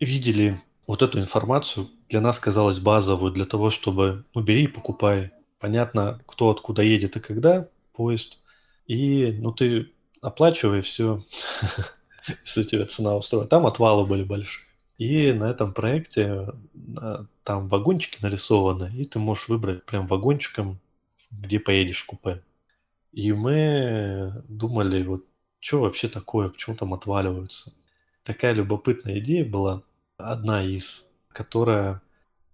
видели 0.00 0.60
вот 0.88 1.02
эту 1.02 1.20
информацию, 1.20 1.88
для 2.08 2.20
нас 2.20 2.40
казалась 2.40 2.80
базовую, 2.80 3.30
для 3.30 3.44
того, 3.44 3.70
чтобы, 3.70 4.24
ну, 4.34 4.42
бери 4.42 4.64
и 4.64 4.66
покупай. 4.66 5.30
Понятно, 5.60 6.20
кто 6.26 6.50
откуда 6.50 6.82
едет 6.82 7.14
и 7.14 7.20
когда 7.20 7.68
поезд. 7.92 8.38
И, 8.88 9.30
ну, 9.38 9.52
ты 9.52 9.92
оплачивай 10.20 10.80
все, 10.80 11.22
если 12.44 12.64
тебе 12.64 12.86
цена 12.86 13.16
устроит. 13.16 13.50
Там 13.50 13.68
отвалы 13.68 14.04
были 14.04 14.24
большие. 14.24 14.66
И 14.96 15.32
на 15.32 15.48
этом 15.48 15.74
проекте 15.74 16.48
а, 16.96 17.26
там 17.44 17.68
вагончики 17.68 18.18
нарисованы, 18.20 18.92
и 18.96 19.04
ты 19.04 19.20
можешь 19.20 19.46
выбрать 19.46 19.84
прям 19.84 20.08
вагончиком, 20.08 20.80
где 21.30 21.60
поедешь 21.60 22.02
в 22.02 22.06
купе. 22.06 22.42
И 23.12 23.32
мы 23.32 24.42
думали, 24.48 25.02
вот 25.02 25.24
что 25.60 25.80
вообще 25.80 26.08
такое, 26.08 26.48
почему 26.48 26.76
там 26.76 26.94
отваливаются. 26.94 27.74
Такая 28.22 28.52
любопытная 28.52 29.18
идея 29.18 29.44
была, 29.44 29.82
одна 30.16 30.62
из, 30.62 31.08
которая 31.28 32.02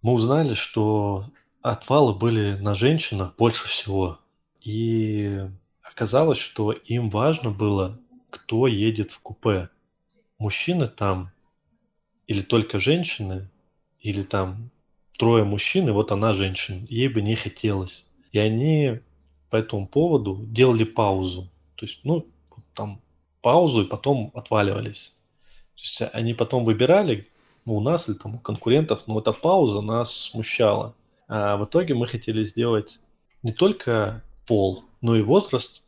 мы 0.02 0.12
узнали, 0.12 0.54
что 0.54 1.24
отвалы 1.62 2.14
были 2.14 2.56
на 2.60 2.74
женщинах 2.74 3.34
больше 3.36 3.66
всего. 3.66 4.20
И 4.60 5.40
оказалось, 5.82 6.38
что 6.38 6.72
им 6.72 7.10
важно 7.10 7.50
было, 7.50 8.00
кто 8.30 8.66
едет 8.66 9.12
в 9.12 9.20
купе. 9.20 9.70
Мужчины 10.38 10.88
там 10.88 11.32
или 12.26 12.40
только 12.40 12.78
женщины, 12.78 13.50
или 14.00 14.22
там 14.22 14.70
трое 15.18 15.44
мужчин, 15.44 15.88
и 15.88 15.92
вот 15.92 16.12
она 16.12 16.34
женщина. 16.34 16.86
Ей 16.88 17.08
бы 17.08 17.22
не 17.22 17.36
хотелось. 17.36 18.12
И 18.32 18.38
они 18.38 19.00
по 19.54 19.58
этому 19.58 19.86
поводу 19.86 20.40
делали 20.48 20.82
паузу. 20.82 21.48
То 21.76 21.86
есть, 21.86 22.00
ну, 22.02 22.26
там 22.74 23.00
паузу 23.40 23.82
и 23.84 23.86
потом 23.86 24.32
отваливались. 24.34 25.14
То 25.76 25.80
есть 25.80 26.02
они 26.12 26.34
потом 26.34 26.64
выбирали, 26.64 27.28
ну, 27.64 27.76
у 27.76 27.80
нас 27.80 28.08
или 28.08 28.16
там 28.16 28.34
у 28.34 28.38
конкурентов, 28.40 29.06
но 29.06 29.20
эта 29.20 29.32
пауза 29.32 29.80
нас 29.80 30.12
смущала. 30.12 30.96
А 31.28 31.56
в 31.56 31.66
итоге 31.66 31.94
мы 31.94 32.08
хотели 32.08 32.42
сделать 32.42 32.98
не 33.44 33.52
только 33.52 34.24
пол, 34.44 34.82
но 35.00 35.14
и 35.14 35.22
возраст 35.22 35.84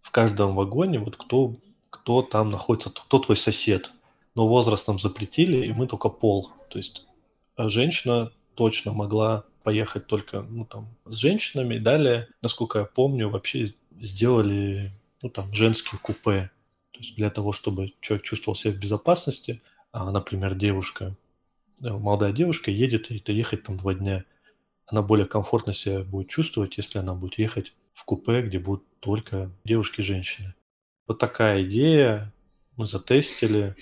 в 0.00 0.10
каждом 0.12 0.56
вагоне, 0.56 0.98
вот 0.98 1.18
кто, 1.18 1.56
кто 1.90 2.22
там 2.22 2.48
находится, 2.48 2.88
кто 2.88 3.18
твой 3.18 3.36
сосед. 3.36 3.90
Но 4.34 4.48
возраст 4.48 4.88
нам 4.88 4.98
запретили, 4.98 5.66
и 5.66 5.74
мы 5.74 5.86
только 5.86 6.08
пол. 6.08 6.52
То 6.70 6.78
есть 6.78 7.04
женщина 7.58 8.32
точно 8.54 8.94
могла 8.94 9.44
поехать 9.62 10.06
только 10.06 10.42
ну, 10.42 10.64
там, 10.64 10.96
с 11.06 11.16
женщинами. 11.16 11.78
Далее, 11.78 12.28
насколько 12.42 12.80
я 12.80 12.84
помню, 12.84 13.28
вообще 13.28 13.74
сделали 14.00 14.92
ну, 15.22 15.30
там, 15.30 15.52
женские 15.54 15.98
купе. 16.00 16.50
То 16.92 16.98
есть 16.98 17.16
для 17.16 17.30
того, 17.30 17.52
чтобы 17.52 17.92
человек 18.00 18.24
чувствовал 18.24 18.56
себя 18.56 18.72
в 18.72 18.78
безопасности, 18.78 19.62
а, 19.92 20.10
например, 20.10 20.54
девушка, 20.54 21.16
э, 21.82 21.90
молодая 21.90 22.32
девушка 22.32 22.70
едет, 22.70 23.10
и 23.10 23.22
ехать 23.32 23.64
там 23.64 23.76
два 23.76 23.94
дня, 23.94 24.24
она 24.86 25.02
более 25.02 25.26
комфортно 25.26 25.72
себя 25.72 26.00
будет 26.02 26.28
чувствовать, 26.28 26.76
если 26.76 26.98
она 26.98 27.14
будет 27.14 27.38
ехать 27.38 27.74
в 27.92 28.04
купе, 28.04 28.42
где 28.42 28.58
будут 28.58 28.84
только 29.00 29.50
девушки 29.64 30.00
и 30.00 30.04
женщины. 30.04 30.54
Вот 31.06 31.18
такая 31.18 31.62
идея, 31.64 32.32
мы 32.76 32.86
затестили, 32.86 33.76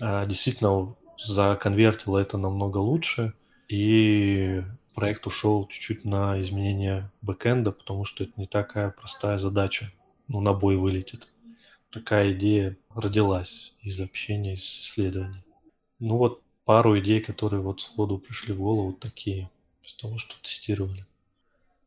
а, 0.00 0.26
действительно 0.26 0.96
законвертило 1.18 2.18
это 2.18 2.38
намного 2.38 2.78
лучше, 2.78 3.34
и 3.68 4.62
проект 4.94 5.26
ушел 5.26 5.66
чуть-чуть 5.68 6.04
на 6.04 6.40
изменение 6.40 7.10
бэкэнда, 7.22 7.72
потому 7.72 8.04
что 8.04 8.24
это 8.24 8.32
не 8.36 8.46
такая 8.46 8.90
простая 8.90 9.38
задача, 9.38 9.92
ну, 10.28 10.40
на 10.40 10.52
бой 10.52 10.76
вылетит. 10.76 11.28
Такая 11.90 12.32
идея 12.32 12.76
родилась 12.94 13.74
из 13.80 13.98
общения, 14.00 14.54
из 14.54 14.62
исследований. 14.62 15.42
Ну 15.98 16.16
вот 16.16 16.42
пару 16.64 16.98
идей, 16.98 17.20
которые 17.20 17.62
вот 17.62 17.80
сходу 17.80 18.18
пришли 18.18 18.52
в 18.52 18.58
голову, 18.58 18.92
такие, 18.92 19.50
того, 19.98 20.18
что 20.18 20.40
тестировали. 20.42 21.04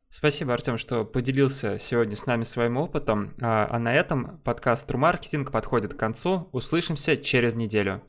Спасибо, 0.10 0.54
Артем, 0.54 0.78
что 0.78 1.06
поделился 1.06 1.80
сегодня 1.80 2.18
с 2.18 2.26
нами 2.26 2.44
своим 2.44 2.78
опытом. 2.78 3.34
А, 3.42 3.68
а 3.72 3.80
на 3.80 3.94
этом 3.94 4.40
подкаст 4.40 4.92
Marketing 4.92 5.50
подходит 5.50 5.94
к 5.94 5.98
концу. 5.98 6.50
Услышимся 6.52 7.16
через 7.16 7.56
неделю. 7.56 8.02